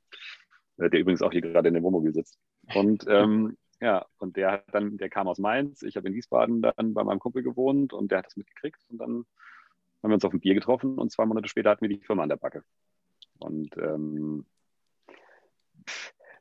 [0.78, 2.40] äh, der übrigens auch hier gerade in dem Wohnmobil sitzt.
[2.74, 6.60] Und ähm, ja, und der hat dann, der kam aus Mainz, ich habe in Wiesbaden
[6.60, 9.26] dann bei meinem Kumpel gewohnt und der hat das mitgekriegt und dann
[10.02, 12.24] haben wir uns auf ein Bier getroffen und zwei Monate später hatten wir die Firma
[12.24, 12.64] an der Backe.
[13.38, 14.46] Und ähm,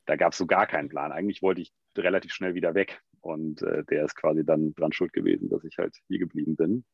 [0.06, 1.12] da gab es so gar keinen Plan.
[1.12, 3.02] Eigentlich wollte ich relativ schnell wieder weg.
[3.22, 6.86] Und äh, der ist quasi dann dran schuld gewesen, dass ich halt hier geblieben bin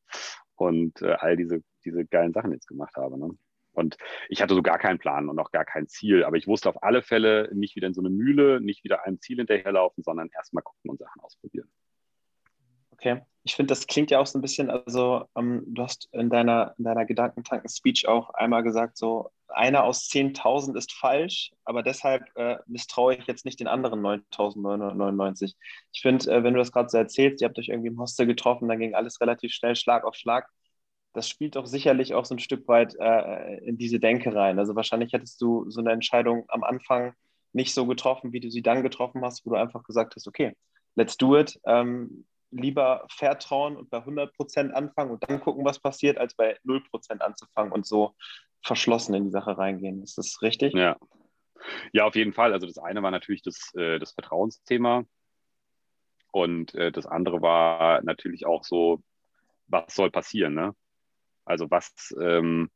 [0.55, 3.19] und äh, all diese, diese geilen Sachen jetzt gemacht habe.
[3.19, 3.31] Ne?
[3.73, 3.97] Und
[4.29, 6.23] ich hatte so gar keinen Plan und auch gar kein Ziel.
[6.23, 9.19] Aber ich wusste auf alle Fälle nicht wieder in so eine Mühle, nicht wieder einem
[9.19, 11.69] Ziel hinterherlaufen, sondern erstmal gucken und Sachen ausprobieren.
[13.01, 13.21] Okay.
[13.43, 16.75] Ich finde, das klingt ja auch so ein bisschen, also ähm, du hast in deiner,
[16.77, 22.57] in deiner Gedankentanken-Speech auch einmal gesagt, so einer aus 10.000 ist falsch, aber deshalb äh,
[22.67, 25.55] misstraue ich jetzt nicht den anderen 9.999.
[25.91, 28.27] Ich finde, äh, wenn du das gerade so erzählst, ihr habt euch irgendwie im Hostel
[28.27, 30.47] getroffen, dann ging alles relativ schnell, Schlag auf Schlag.
[31.13, 34.59] Das spielt doch sicherlich auch so ein Stück weit äh, in diese Denke rein.
[34.59, 37.13] Also wahrscheinlich hättest du so eine Entscheidung am Anfang
[37.53, 40.55] nicht so getroffen, wie du sie dann getroffen hast, wo du einfach gesagt hast, okay,
[40.95, 41.59] let's do it.
[41.65, 46.57] Ähm, lieber vertrauen und bei 100 Prozent anfangen und dann gucken, was passiert, als bei
[46.63, 48.15] 0 Prozent anzufangen und so
[48.63, 50.03] verschlossen in die Sache reingehen.
[50.03, 50.73] Ist das richtig?
[50.73, 50.97] Ja.
[51.93, 52.53] Ja, auf jeden Fall.
[52.53, 55.05] Also das eine war natürlich das, äh, das Vertrauensthema
[56.31, 59.03] und äh, das andere war natürlich auch so,
[59.67, 60.75] was soll passieren, ne?
[61.45, 62.69] Also was, ähm,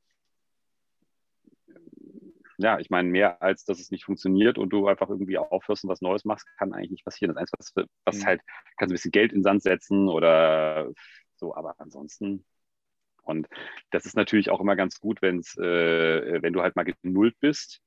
[2.58, 5.90] ja, ich meine, mehr als dass es nicht funktioniert und du einfach irgendwie aufhörst und
[5.90, 7.34] was Neues machst, kann eigentlich nicht passieren.
[7.34, 8.26] Das Einzige, was, was mhm.
[8.26, 8.42] halt,
[8.78, 10.92] kannst ein bisschen Geld in den Sand setzen oder
[11.36, 12.46] so, aber ansonsten.
[13.24, 13.48] Und
[13.92, 17.82] das ist natürlich auch immer ganz gut, wenn's, äh, wenn du halt mal genullt bist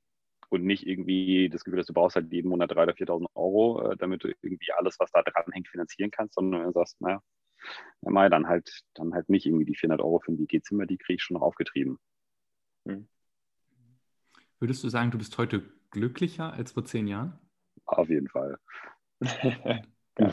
[0.49, 3.93] und nicht irgendwie das Gefühl hast, du brauchst halt jeden Monat 3.000 oder 4.000 Euro,
[3.93, 7.01] äh, damit du irgendwie alles, was da dran hängt, finanzieren kannst, sondern wenn du sagst,
[7.01, 7.21] naja,
[8.03, 10.99] ja, mal, dann halt, dann halt nicht irgendwie die 400 Euro für ein WG-Zimmer, die
[10.99, 11.99] kriege ich schon noch aufgetrieben.
[12.85, 13.09] Mhm.
[14.59, 17.39] Würdest du sagen, du bist heute glücklicher als vor zehn Jahren?
[17.85, 18.59] Auf jeden Fall.
[20.19, 20.31] ja.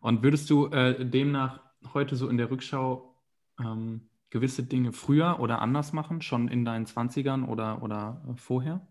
[0.00, 3.14] Und würdest du äh, demnach heute so in der Rückschau
[3.58, 8.86] ähm, gewisse Dinge früher oder anders machen, schon in deinen 20ern oder, oder äh, vorher?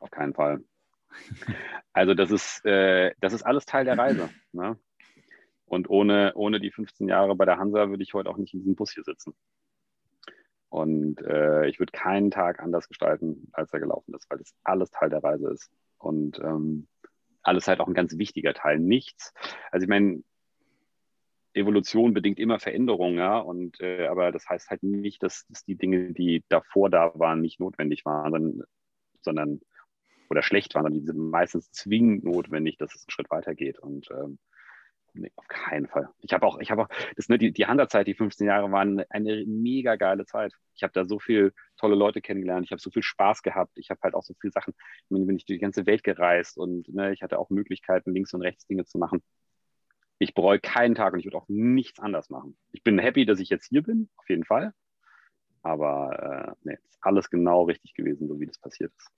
[0.00, 0.64] Auf keinen Fall.
[1.92, 4.30] Also das ist, äh, das ist alles Teil der Reise.
[4.52, 4.76] Ne?
[5.66, 8.60] Und ohne, ohne die 15 Jahre bei der Hansa würde ich heute auch nicht in
[8.60, 9.34] diesem Bus hier sitzen.
[10.74, 14.90] Und äh, ich würde keinen Tag anders gestalten, als er gelaufen ist, weil das alles
[14.90, 15.70] Teil der Reise ist.
[15.98, 16.88] Und ähm,
[17.44, 18.80] alles halt auch ein ganz wichtiger Teil.
[18.80, 19.32] Nichts.
[19.70, 20.24] Also ich meine,
[21.52, 23.38] Evolution bedingt immer Veränderungen, ja.
[23.38, 27.40] Und äh, aber das heißt halt nicht, dass, dass die Dinge, die davor da waren,
[27.40, 28.62] nicht notwendig waren, sondern,
[29.20, 29.60] sondern
[30.28, 33.78] oder schlecht waren, sondern die sind meistens zwingend notwendig, dass es einen Schritt weitergeht.
[33.78, 34.40] Und ähm,
[35.16, 36.08] Nee, auf keinen Fall.
[36.22, 39.04] Ich habe auch, ich habe auch, das, ne, die, die Hansa-Zeit, die 15 Jahre waren
[39.10, 40.52] eine mega geile Zeit.
[40.74, 43.90] Ich habe da so viele tolle Leute kennengelernt, ich habe so viel Spaß gehabt, ich
[43.90, 46.92] habe halt auch so viele Sachen, ich bin ich durch die ganze Welt gereist und
[46.92, 49.22] ne, ich hatte auch Möglichkeiten, links und rechts Dinge zu machen.
[50.18, 52.56] Ich bereue keinen Tag und ich würde auch nichts anders machen.
[52.72, 54.72] Ich bin happy, dass ich jetzt hier bin, auf jeden Fall.
[55.62, 59.10] Aber äh, nee, ist alles genau richtig gewesen, so wie das passiert ist.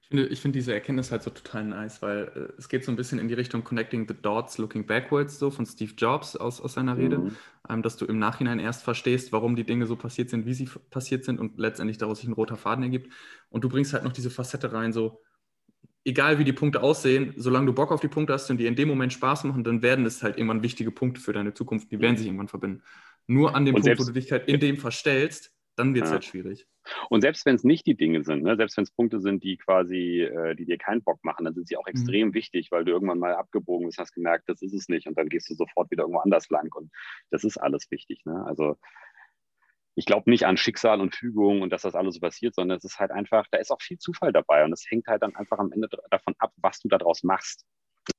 [0.00, 2.90] Ich finde, ich finde diese Erkenntnis halt so total nice, weil äh, es geht so
[2.90, 6.60] ein bisschen in die Richtung Connecting the Dots, Looking Backwards, so von Steve Jobs aus,
[6.60, 7.36] aus seiner Rede, mhm.
[7.68, 10.68] ähm, dass du im Nachhinein erst verstehst, warum die Dinge so passiert sind, wie sie
[10.90, 13.12] passiert sind und letztendlich daraus sich ein roter Faden ergibt.
[13.50, 15.22] Und du bringst halt noch diese Facette rein, so
[16.04, 18.76] egal wie die Punkte aussehen, solange du Bock auf die Punkte hast und die in
[18.76, 22.00] dem Moment Spaß machen, dann werden es halt irgendwann wichtige Punkte für deine Zukunft, die
[22.00, 22.82] werden sich irgendwann verbinden.
[23.26, 26.10] Nur an dem und Punkt, wo du dich halt in dem verstellst, dann wird es
[26.10, 26.14] ja.
[26.14, 26.66] halt schwierig.
[27.08, 29.56] Und selbst wenn es nicht die Dinge sind, ne, selbst wenn es Punkte sind, die
[29.56, 31.90] quasi, äh, die dir keinen Bock machen, dann sind sie auch mhm.
[31.90, 32.34] extrem mhm.
[32.34, 35.28] wichtig, weil du irgendwann mal abgebogen bist, hast gemerkt, das ist es nicht und dann
[35.28, 36.90] gehst du sofort wieder irgendwo anders lang und
[37.30, 38.24] das ist alles wichtig.
[38.24, 38.44] Ne?
[38.46, 38.76] Also
[39.94, 42.84] ich glaube nicht an Schicksal und Fügung und dass das alles so passiert, sondern es
[42.84, 45.58] ist halt einfach, da ist auch viel Zufall dabei und es hängt halt dann einfach
[45.58, 47.66] am Ende davon ab, was du daraus machst.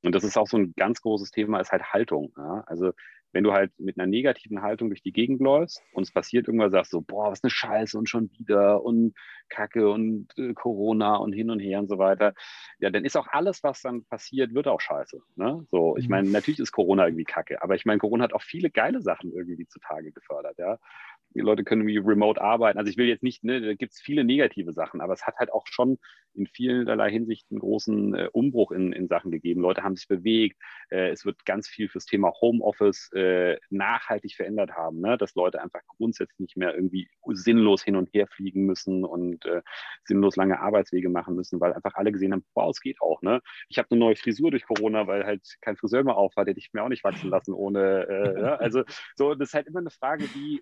[0.04, 2.34] Und das ist auch so ein ganz großes Thema, ist halt Haltung.
[2.38, 2.64] Ja?
[2.68, 2.93] Also
[3.32, 6.71] wenn du halt mit einer negativen Haltung durch die Gegend läufst und es passiert irgendwann,
[6.71, 9.13] sagst so, boah, was eine Scheiße und schon wieder und
[9.49, 12.34] Kacke und äh, Corona und hin und her und so weiter,
[12.79, 15.21] ja, dann ist auch alles, was dann passiert, wird auch scheiße.
[15.36, 15.65] Ne?
[15.69, 16.11] So, ich mhm.
[16.11, 19.32] meine, natürlich ist Corona irgendwie Kacke, aber ich meine, Corona hat auch viele geile Sachen
[19.34, 20.77] irgendwie zutage gefördert, ja
[21.34, 22.77] die Leute können wie remote arbeiten.
[22.77, 25.36] Also ich will jetzt nicht, ne, da gibt es viele negative Sachen, aber es hat
[25.38, 25.97] halt auch schon
[26.34, 29.61] in vielerlei Hinsicht einen großen äh, Umbruch in, in Sachen gegeben.
[29.61, 30.61] Leute haben sich bewegt.
[30.89, 35.17] Äh, es wird ganz viel fürs Thema Homeoffice äh, nachhaltig verändert haben, ne?
[35.17, 39.61] dass Leute einfach grundsätzlich nicht mehr irgendwie sinnlos hin und her fliegen müssen und äh,
[40.05, 43.21] sinnlos lange Arbeitswege machen müssen, weil einfach alle gesehen haben, wow, es geht auch.
[43.21, 43.41] Ne?
[43.69, 46.59] Ich habe eine neue Frisur durch Corona, weil halt kein Friseur mehr auf war, hätte
[46.59, 48.55] ich mir auch nicht wachsen lassen ohne, äh, ja?
[48.55, 48.84] also
[49.15, 50.61] so, das ist halt immer eine Frage, wie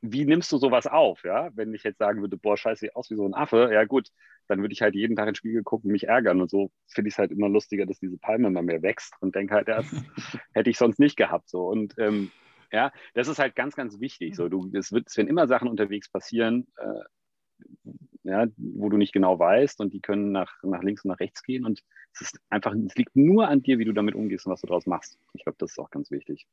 [0.00, 1.24] wie nimmst du sowas auf?
[1.24, 3.84] Ja, wenn ich jetzt sagen würde, boah, scheiße, sieht aus wie so ein Affe, ja
[3.84, 4.08] gut,
[4.46, 7.08] dann würde ich halt jeden Tag in den Spiegel gucken, mich ärgern und so finde
[7.08, 9.82] ich es halt immer lustiger, dass diese Palme immer mehr wächst und denke halt, ja,
[10.54, 12.30] hätte ich sonst nicht gehabt so und ähm,
[12.70, 14.36] ja, das ist halt ganz, ganz wichtig.
[14.36, 17.94] So, du, es, wird, es werden immer Sachen unterwegs passieren, äh,
[18.24, 21.42] ja, wo du nicht genau weißt und die können nach, nach links und nach rechts
[21.42, 21.82] gehen und
[22.12, 24.66] es ist einfach, es liegt nur an dir, wie du damit umgehst und was du
[24.66, 25.18] daraus machst.
[25.32, 26.46] Ich glaube, das ist auch ganz wichtig.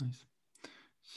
[0.00, 0.28] Nice.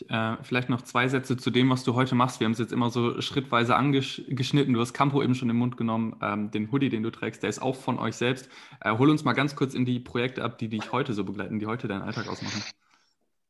[0.08, 2.40] Äh, vielleicht noch zwei Sätze zu dem, was du heute machst.
[2.40, 4.74] Wir haben es jetzt immer so schrittweise angeschnitten.
[4.74, 6.16] Du hast Campo eben schon im Mund genommen.
[6.22, 8.50] Ähm, den Hoodie, den du trägst, der ist auch von euch selbst.
[8.80, 11.60] Äh, hol uns mal ganz kurz in die Projekte ab, die dich heute so begleiten,
[11.60, 12.64] die heute deinen Alltag ausmachen.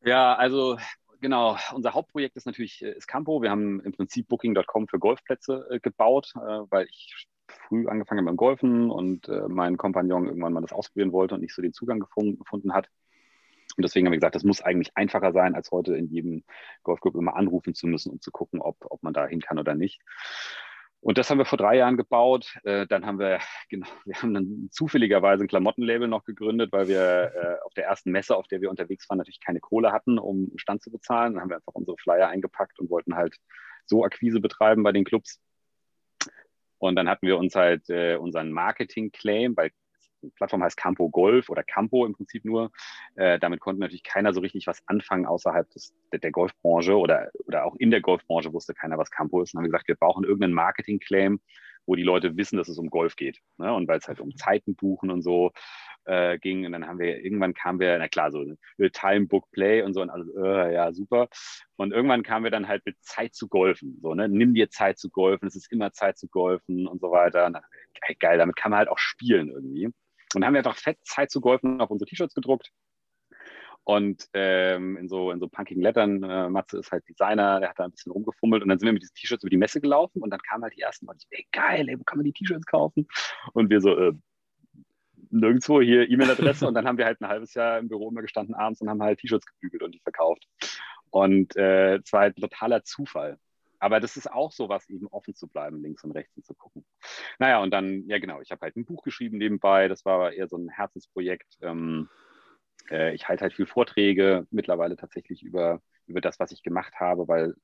[0.04, 0.78] Ja, also
[1.20, 1.58] genau.
[1.74, 3.42] Unser Hauptprojekt ist natürlich äh, ist Campo.
[3.42, 7.28] Wir haben im Prinzip Booking.com für Golfplätze äh, gebaut, äh, weil ich
[7.68, 11.42] früh angefangen habe beim Golfen und äh, mein Kompagnon irgendwann mal das ausprobieren wollte und
[11.42, 12.90] nicht so den Zugang gefunden hat.
[13.78, 16.44] Und deswegen haben wir gesagt, das muss eigentlich einfacher sein, als heute in jedem
[16.84, 19.76] Golfclub immer anrufen zu müssen, um zu gucken, ob, ob man da hin kann oder
[19.76, 20.02] nicht.
[21.02, 22.56] Und das haben wir vor drei Jahren gebaut.
[22.64, 27.32] Äh, dann haben wir, genau, wir haben dann zufälligerweise ein Klamottenlabel noch gegründet, weil wir
[27.36, 30.48] äh, auf der ersten Messe, auf der wir unterwegs waren, natürlich keine Kohle hatten, um
[30.50, 31.34] einen Stand zu bezahlen.
[31.34, 33.36] Dann haben wir einfach unsere Flyer eingepackt und wollten halt
[33.86, 35.40] so Akquise betreiben bei den Clubs.
[36.78, 39.72] Und dann hatten wir uns halt äh, unseren Marketing-Claim, weil
[40.36, 42.72] Plattform heißt Campo Golf oder Campo im Prinzip nur.
[43.16, 47.66] Äh, damit konnte natürlich keiner so richtig was anfangen außerhalb des, der, Golfbranche oder, oder
[47.66, 49.54] auch in der Golfbranche wusste keiner, was Campo ist.
[49.54, 51.40] Und haben gesagt, wir brauchen irgendeinen Marketing-Claim,
[51.86, 53.40] wo die Leute wissen, dass es um Golf geht.
[53.58, 53.74] Ne?
[53.74, 55.52] Und weil es halt um Zeiten buchen und so
[56.06, 56.66] äh, ging.
[56.66, 58.44] Und dann haben wir, irgendwann kamen wir, na klar, so
[58.94, 61.28] Time, Book, Play und so und alles, äh, ja, super.
[61.76, 64.00] Und irgendwann kamen wir dann halt mit Zeit zu golfen.
[64.02, 64.30] So, ne?
[64.30, 67.46] Nimm dir Zeit zu golfen, es ist immer Zeit zu golfen und so weiter.
[67.46, 67.64] Und dann,
[68.20, 69.90] geil, damit kann man halt auch spielen irgendwie.
[70.36, 72.72] Und haben wir einfach fett Zeit zu golfen auf unsere T-Shirts gedruckt.
[73.84, 77.80] Und ähm, in, so, in so punkigen Lettern, äh, Matze ist halt Designer, der hat
[77.80, 80.22] da ein bisschen rumgefummelt und dann sind wir mit diesen T-Shirts über die Messe gelaufen
[80.22, 82.66] und dann kamen halt die ersten Leute, ey geil, ey, wo kann man die T-Shirts
[82.68, 83.08] kaufen?
[83.54, 84.14] Und wir so, äh,
[85.32, 88.54] nirgendwo hier E-Mail-Adresse und dann haben wir halt ein halbes Jahr im Büro immer gestanden
[88.54, 90.48] abends und haben halt T-Shirts gebügelt und die verkauft.
[91.10, 93.38] Und äh, es war halt totaler Zufall.
[93.82, 96.86] Aber das ist auch so was, eben offen zu bleiben, links und rechts zu gucken.
[97.40, 99.88] Naja, und dann, ja genau, ich habe halt ein Buch geschrieben nebenbei.
[99.88, 101.58] Das war eher so ein Herzensprojekt.
[101.62, 102.08] Ähm,
[102.92, 107.28] äh, ich halte halt viel Vorträge mittlerweile tatsächlich über, über das, was ich gemacht habe,
[107.28, 107.56] weil,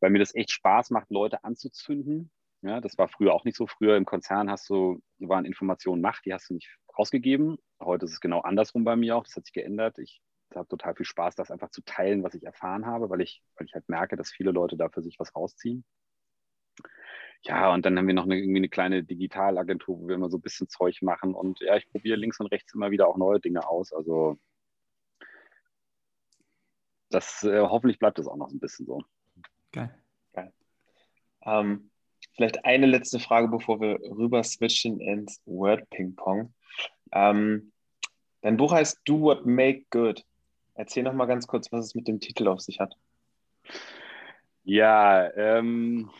[0.00, 2.30] weil mir das echt Spaß macht, Leute anzuzünden.
[2.62, 3.66] Ja, das war früher auch nicht so.
[3.66, 7.58] Früher im Konzern hast du, waren Informationen Macht, die hast du nicht rausgegeben.
[7.78, 9.24] Heute ist es genau andersrum bei mir auch.
[9.24, 9.98] Das hat sich geändert.
[9.98, 10.22] Ich
[10.56, 13.66] habe total viel Spaß, das einfach zu teilen, was ich erfahren habe, weil ich, weil
[13.66, 15.84] ich halt merke, dass viele Leute da für sich was rausziehen.
[17.44, 20.38] Ja, und dann haben wir noch eine, irgendwie eine kleine Digitalagentur, wo wir immer so
[20.38, 21.34] ein bisschen Zeug machen.
[21.34, 23.92] Und ja, ich probiere links und rechts immer wieder auch neue Dinge aus.
[23.92, 24.38] Also
[27.10, 29.02] das äh, hoffentlich bleibt es auch noch ein bisschen so.
[29.72, 29.94] Geil.
[30.32, 30.52] Geil.
[31.44, 31.90] Ähm,
[32.36, 36.54] vielleicht eine letzte Frage, bevor wir rüber switchen ins Word Ping Pong.
[37.12, 37.72] Ähm,
[38.40, 40.24] dein Buch heißt Do What Make Good.
[40.74, 42.94] Erzähl noch mal ganz kurz, was es mit dem Titel auf sich hat.
[44.64, 46.10] Ja, ähm,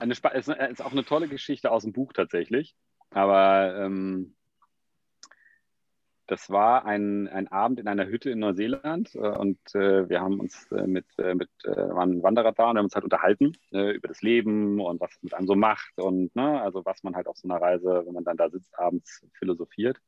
[0.00, 2.76] eine, ist, ist auch eine tolle Geschichte aus dem Buch tatsächlich.
[3.10, 4.34] Aber ähm,
[6.26, 10.40] das war ein, ein Abend in einer Hütte in Neuseeland äh, und äh, wir haben
[10.40, 13.90] uns äh, mit, äh, mit äh, waren Wanderer da und haben uns halt unterhalten äh,
[13.92, 17.16] über das Leben und was es mit einem so macht und ne, also was man
[17.16, 19.98] halt auf so einer Reise, wenn man dann da sitzt, abends philosophiert.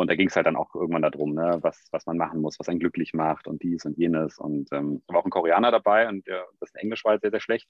[0.00, 2.58] Und da ging es halt dann auch irgendwann darum, ne, was, was man machen muss,
[2.58, 4.38] was einen glücklich macht und dies und jenes.
[4.38, 7.30] Und ähm, da war auch ein Koreaner dabei und der, das Englisch war halt sehr,
[7.30, 7.68] sehr schlecht.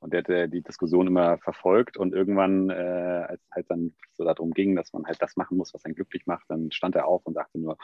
[0.00, 4.24] Und der hat die Diskussion immer verfolgt und irgendwann, äh, als es halt dann so
[4.24, 7.06] darum ging, dass man halt das machen muss, was einen glücklich macht, dann stand er
[7.06, 7.78] auf und sagte nur,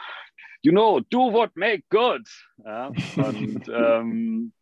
[0.61, 2.29] you know, do what make good.
[2.63, 4.53] Ja, und ähm,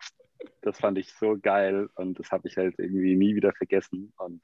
[0.61, 4.13] das fand ich so geil und das habe ich halt irgendwie nie wieder vergessen.
[4.17, 4.41] Und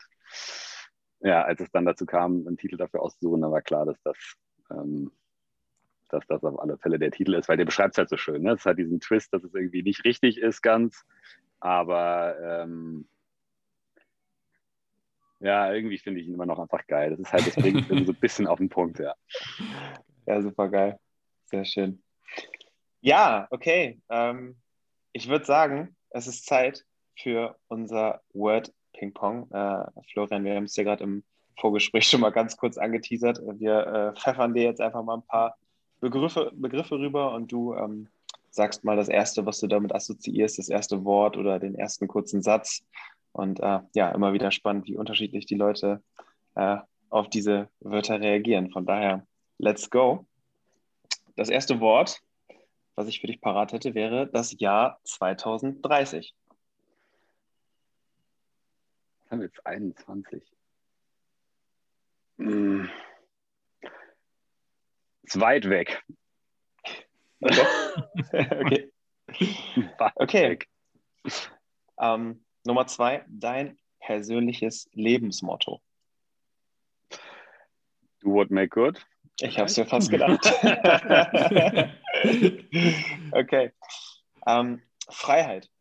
[1.26, 4.16] ja, als es dann dazu kam, einen Titel dafür auszusuchen, dann war klar, dass das,
[4.70, 5.12] ähm,
[6.10, 8.44] dass das auf alle Fälle der Titel ist, weil der beschreibt es halt so schön.
[8.44, 8.52] Ne?
[8.52, 11.04] Es hat diesen Twist, dass es irgendwie nicht richtig ist ganz,
[11.60, 13.08] aber ähm,
[15.40, 17.10] ja, irgendwie finde ich ihn immer noch einfach geil.
[17.10, 19.16] Das ist halt, bringt so ein bisschen auf den Punkt, ja.
[20.28, 21.00] Ja, super geil.
[21.46, 22.04] Sehr schön.
[23.02, 24.00] Ja, okay.
[24.10, 24.58] Ähm,
[25.12, 29.50] ich würde sagen, es ist Zeit für unser Word Ping Pong.
[29.52, 31.24] Äh, Florian, wir haben es ja gerade im
[31.60, 33.42] Vorgespräch schon mal ganz kurz angeteasert.
[33.60, 35.58] Wir äh, pfeffern dir jetzt einfach mal ein paar
[36.02, 38.08] Begriffe, Begriffe rüber und du ähm,
[38.50, 42.42] sagst mal das erste, was du damit assoziierst, das erste Wort oder den ersten kurzen
[42.42, 42.84] Satz.
[43.32, 46.02] Und äh, ja, immer wieder spannend, wie unterschiedlich die Leute
[46.56, 46.78] äh,
[47.10, 48.72] auf diese Wörter reagieren.
[48.72, 49.26] Von daher,
[49.58, 50.26] let's go.
[51.36, 52.22] Das erste Wort,
[52.96, 56.34] was ich für dich parat hätte, wäre das Jahr 2030.
[59.26, 60.44] Was haben wir jetzt 21?
[62.38, 62.88] Hm.
[65.24, 66.04] Ist weit weg.
[67.42, 68.92] okay.
[70.16, 70.60] okay.
[71.98, 75.82] Ähm, Nummer zwei, dein persönliches Lebensmotto.
[78.20, 79.04] Do what make good.
[79.42, 80.46] Ich habe es mir fast gedacht.
[83.32, 83.74] okay.
[84.46, 85.72] Ähm, Freiheit.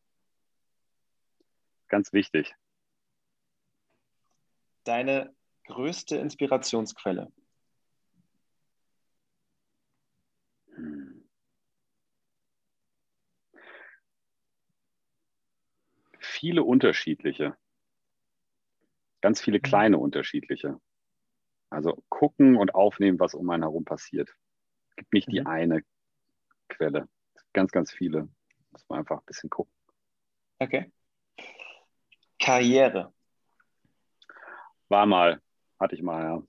[1.88, 2.54] Ganz wichtig.
[4.84, 5.34] Deine
[5.66, 7.32] größte Inspirationsquelle.
[16.44, 17.56] viele unterschiedliche.
[19.22, 19.62] Ganz viele mhm.
[19.62, 20.78] kleine unterschiedliche.
[21.70, 24.28] Also gucken und aufnehmen, was um einen herum passiert.
[24.90, 25.32] Es gibt nicht mhm.
[25.32, 25.82] die eine
[26.68, 27.08] Quelle.
[27.54, 28.28] Ganz, ganz viele.
[28.72, 29.72] Muss man einfach ein bisschen gucken.
[30.58, 30.92] Okay.
[32.38, 33.13] Karriere.
[34.88, 35.40] War mal,
[35.80, 36.42] hatte ich mal, ja.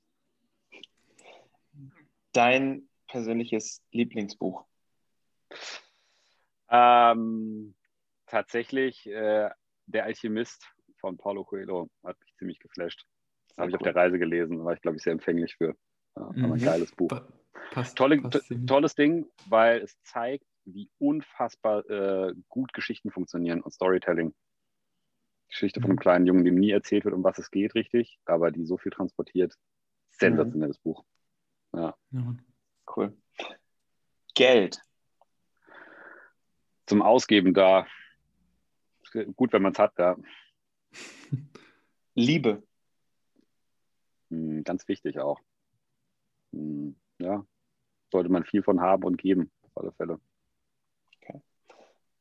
[2.34, 4.66] Dein persönliches Lieblingsbuch?
[6.70, 7.76] Ähm,
[8.28, 9.50] tatsächlich äh,
[9.86, 10.68] der Alchemist
[11.00, 13.06] von Paulo Coelho hat mich ziemlich geflasht.
[13.58, 15.76] Habe ich auf der Reise gelesen, war ich, glaube ich, sehr empfänglich für.
[16.18, 16.54] Ja, mhm.
[16.54, 17.10] ein geiles Buch.
[17.72, 23.72] passt, Tolle, passt tolles Ding, weil es zeigt, wie unfassbar äh, gut Geschichten funktionieren und
[23.72, 24.34] Storytelling.
[25.50, 28.52] Geschichte von einem kleinen Jungen, dem nie erzählt wird, um was es geht, richtig, aber
[28.52, 29.54] die so viel transportiert.
[30.12, 30.84] Sensationelles mhm.
[30.84, 31.06] Buch.
[31.74, 31.96] Ja.
[32.12, 32.36] ja.
[32.96, 33.18] Cool.
[34.34, 34.80] Geld.
[36.86, 37.88] Zum Ausgeben da
[39.36, 40.18] gut, wenn man es hat, ja.
[42.16, 42.64] Liebe.
[44.30, 45.40] Hm, ganz wichtig auch.
[46.54, 47.46] Hm, ja,
[48.12, 50.20] sollte man viel von haben und geben, auf alle Fälle.
[51.18, 51.42] Okay.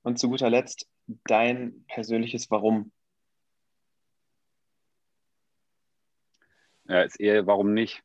[0.02, 2.92] Und zu guter Letzt dein persönliches Warum.
[6.86, 8.02] Ja, ist eher warum nicht.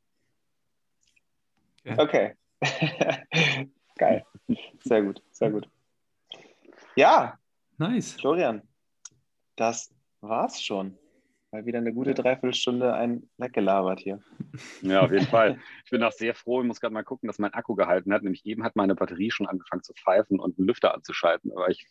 [1.97, 2.36] Okay.
[3.97, 4.25] Geil.
[4.84, 5.69] Sehr gut, sehr gut.
[6.95, 7.38] Ja.
[7.77, 8.13] Nice.
[8.13, 8.61] Florian,
[9.55, 10.97] das war's schon.
[11.51, 14.21] Mal wieder eine gute Dreiviertelstunde ein weggelabert hier.
[14.82, 15.59] Ja, auf jeden Fall.
[15.86, 16.61] Ich bin auch sehr froh.
[16.61, 18.21] Ich muss gerade mal gucken, dass mein Akku gehalten hat.
[18.21, 21.51] Nämlich eben hat meine Batterie schon angefangen zu pfeifen und einen Lüfter anzuschalten.
[21.51, 21.88] Aber ich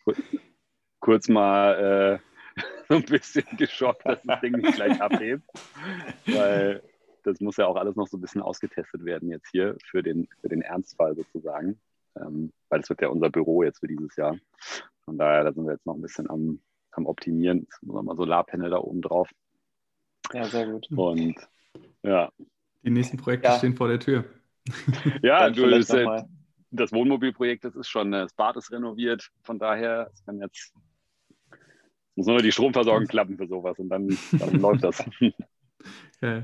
[0.99, 2.38] kurz mal äh,
[2.89, 5.43] so ein bisschen geschockt, dass das Ding nicht gleich abhebt.
[6.25, 6.83] Weil
[7.23, 10.27] das muss ja auch alles noch so ein bisschen ausgetestet werden jetzt hier für den,
[10.41, 11.79] für den Ernstfall sozusagen.
[12.15, 14.37] Ähm, weil das wird ja unser Büro jetzt für dieses Jahr.
[15.05, 16.59] Von daher, da sind wir jetzt noch ein bisschen am
[16.99, 17.67] am Optimieren.
[17.81, 19.29] Mal Solarpanel da oben drauf.
[20.33, 20.87] Ja, sehr gut.
[20.91, 21.35] Und
[22.03, 22.31] ja.
[22.83, 23.57] Die nächsten Projekte ja.
[23.57, 24.25] stehen vor der Tür.
[25.23, 26.05] Ja, du, das, äh,
[26.69, 29.31] das Wohnmobilprojekt, das ist schon, äh, das Bad ist renoviert.
[29.41, 30.73] Von daher, es kann jetzt
[32.19, 35.03] muss nur die Stromversorgung klappen für sowas und dann, dann läuft das.
[36.17, 36.43] Okay.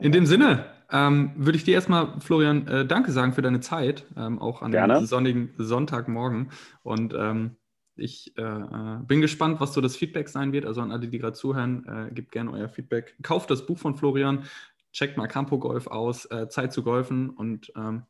[0.00, 4.04] In dem Sinne ähm, würde ich dir erstmal, Florian, äh, Danke sagen für deine Zeit,
[4.16, 4.94] ähm, auch an Gerne.
[4.94, 6.50] dem sonnigen Sonntagmorgen.
[6.82, 7.56] Und ähm,
[7.94, 10.66] ich äh, äh, bin gespannt, was so das Feedback sein wird.
[10.66, 13.14] Also an alle, die gerade zuhören, äh, gebt gerne euer Feedback.
[13.22, 14.44] Kauft das Buch von Florian.
[14.92, 18.02] checkt mal Campo Golf aus, äh, Zeit zu golfen und ähm,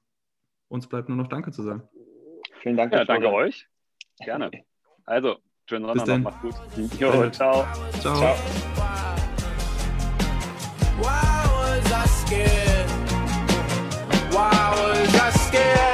[0.69, 1.83] uns bleibt nur noch Danke zu sagen.
[2.63, 2.95] Vielen Dank.
[2.95, 3.69] Ja, danke euch.
[4.25, 4.51] Gerne.
[5.05, 5.37] Also,
[5.67, 6.23] Schönen Bis dann.
[6.23, 6.55] Macht's gut.
[7.01, 7.67] Jo, ciao.
[8.03, 8.17] ciao.
[8.17, 8.37] ciao.
[11.01, 12.91] Why was I scared?
[14.31, 15.94] Why was I scared?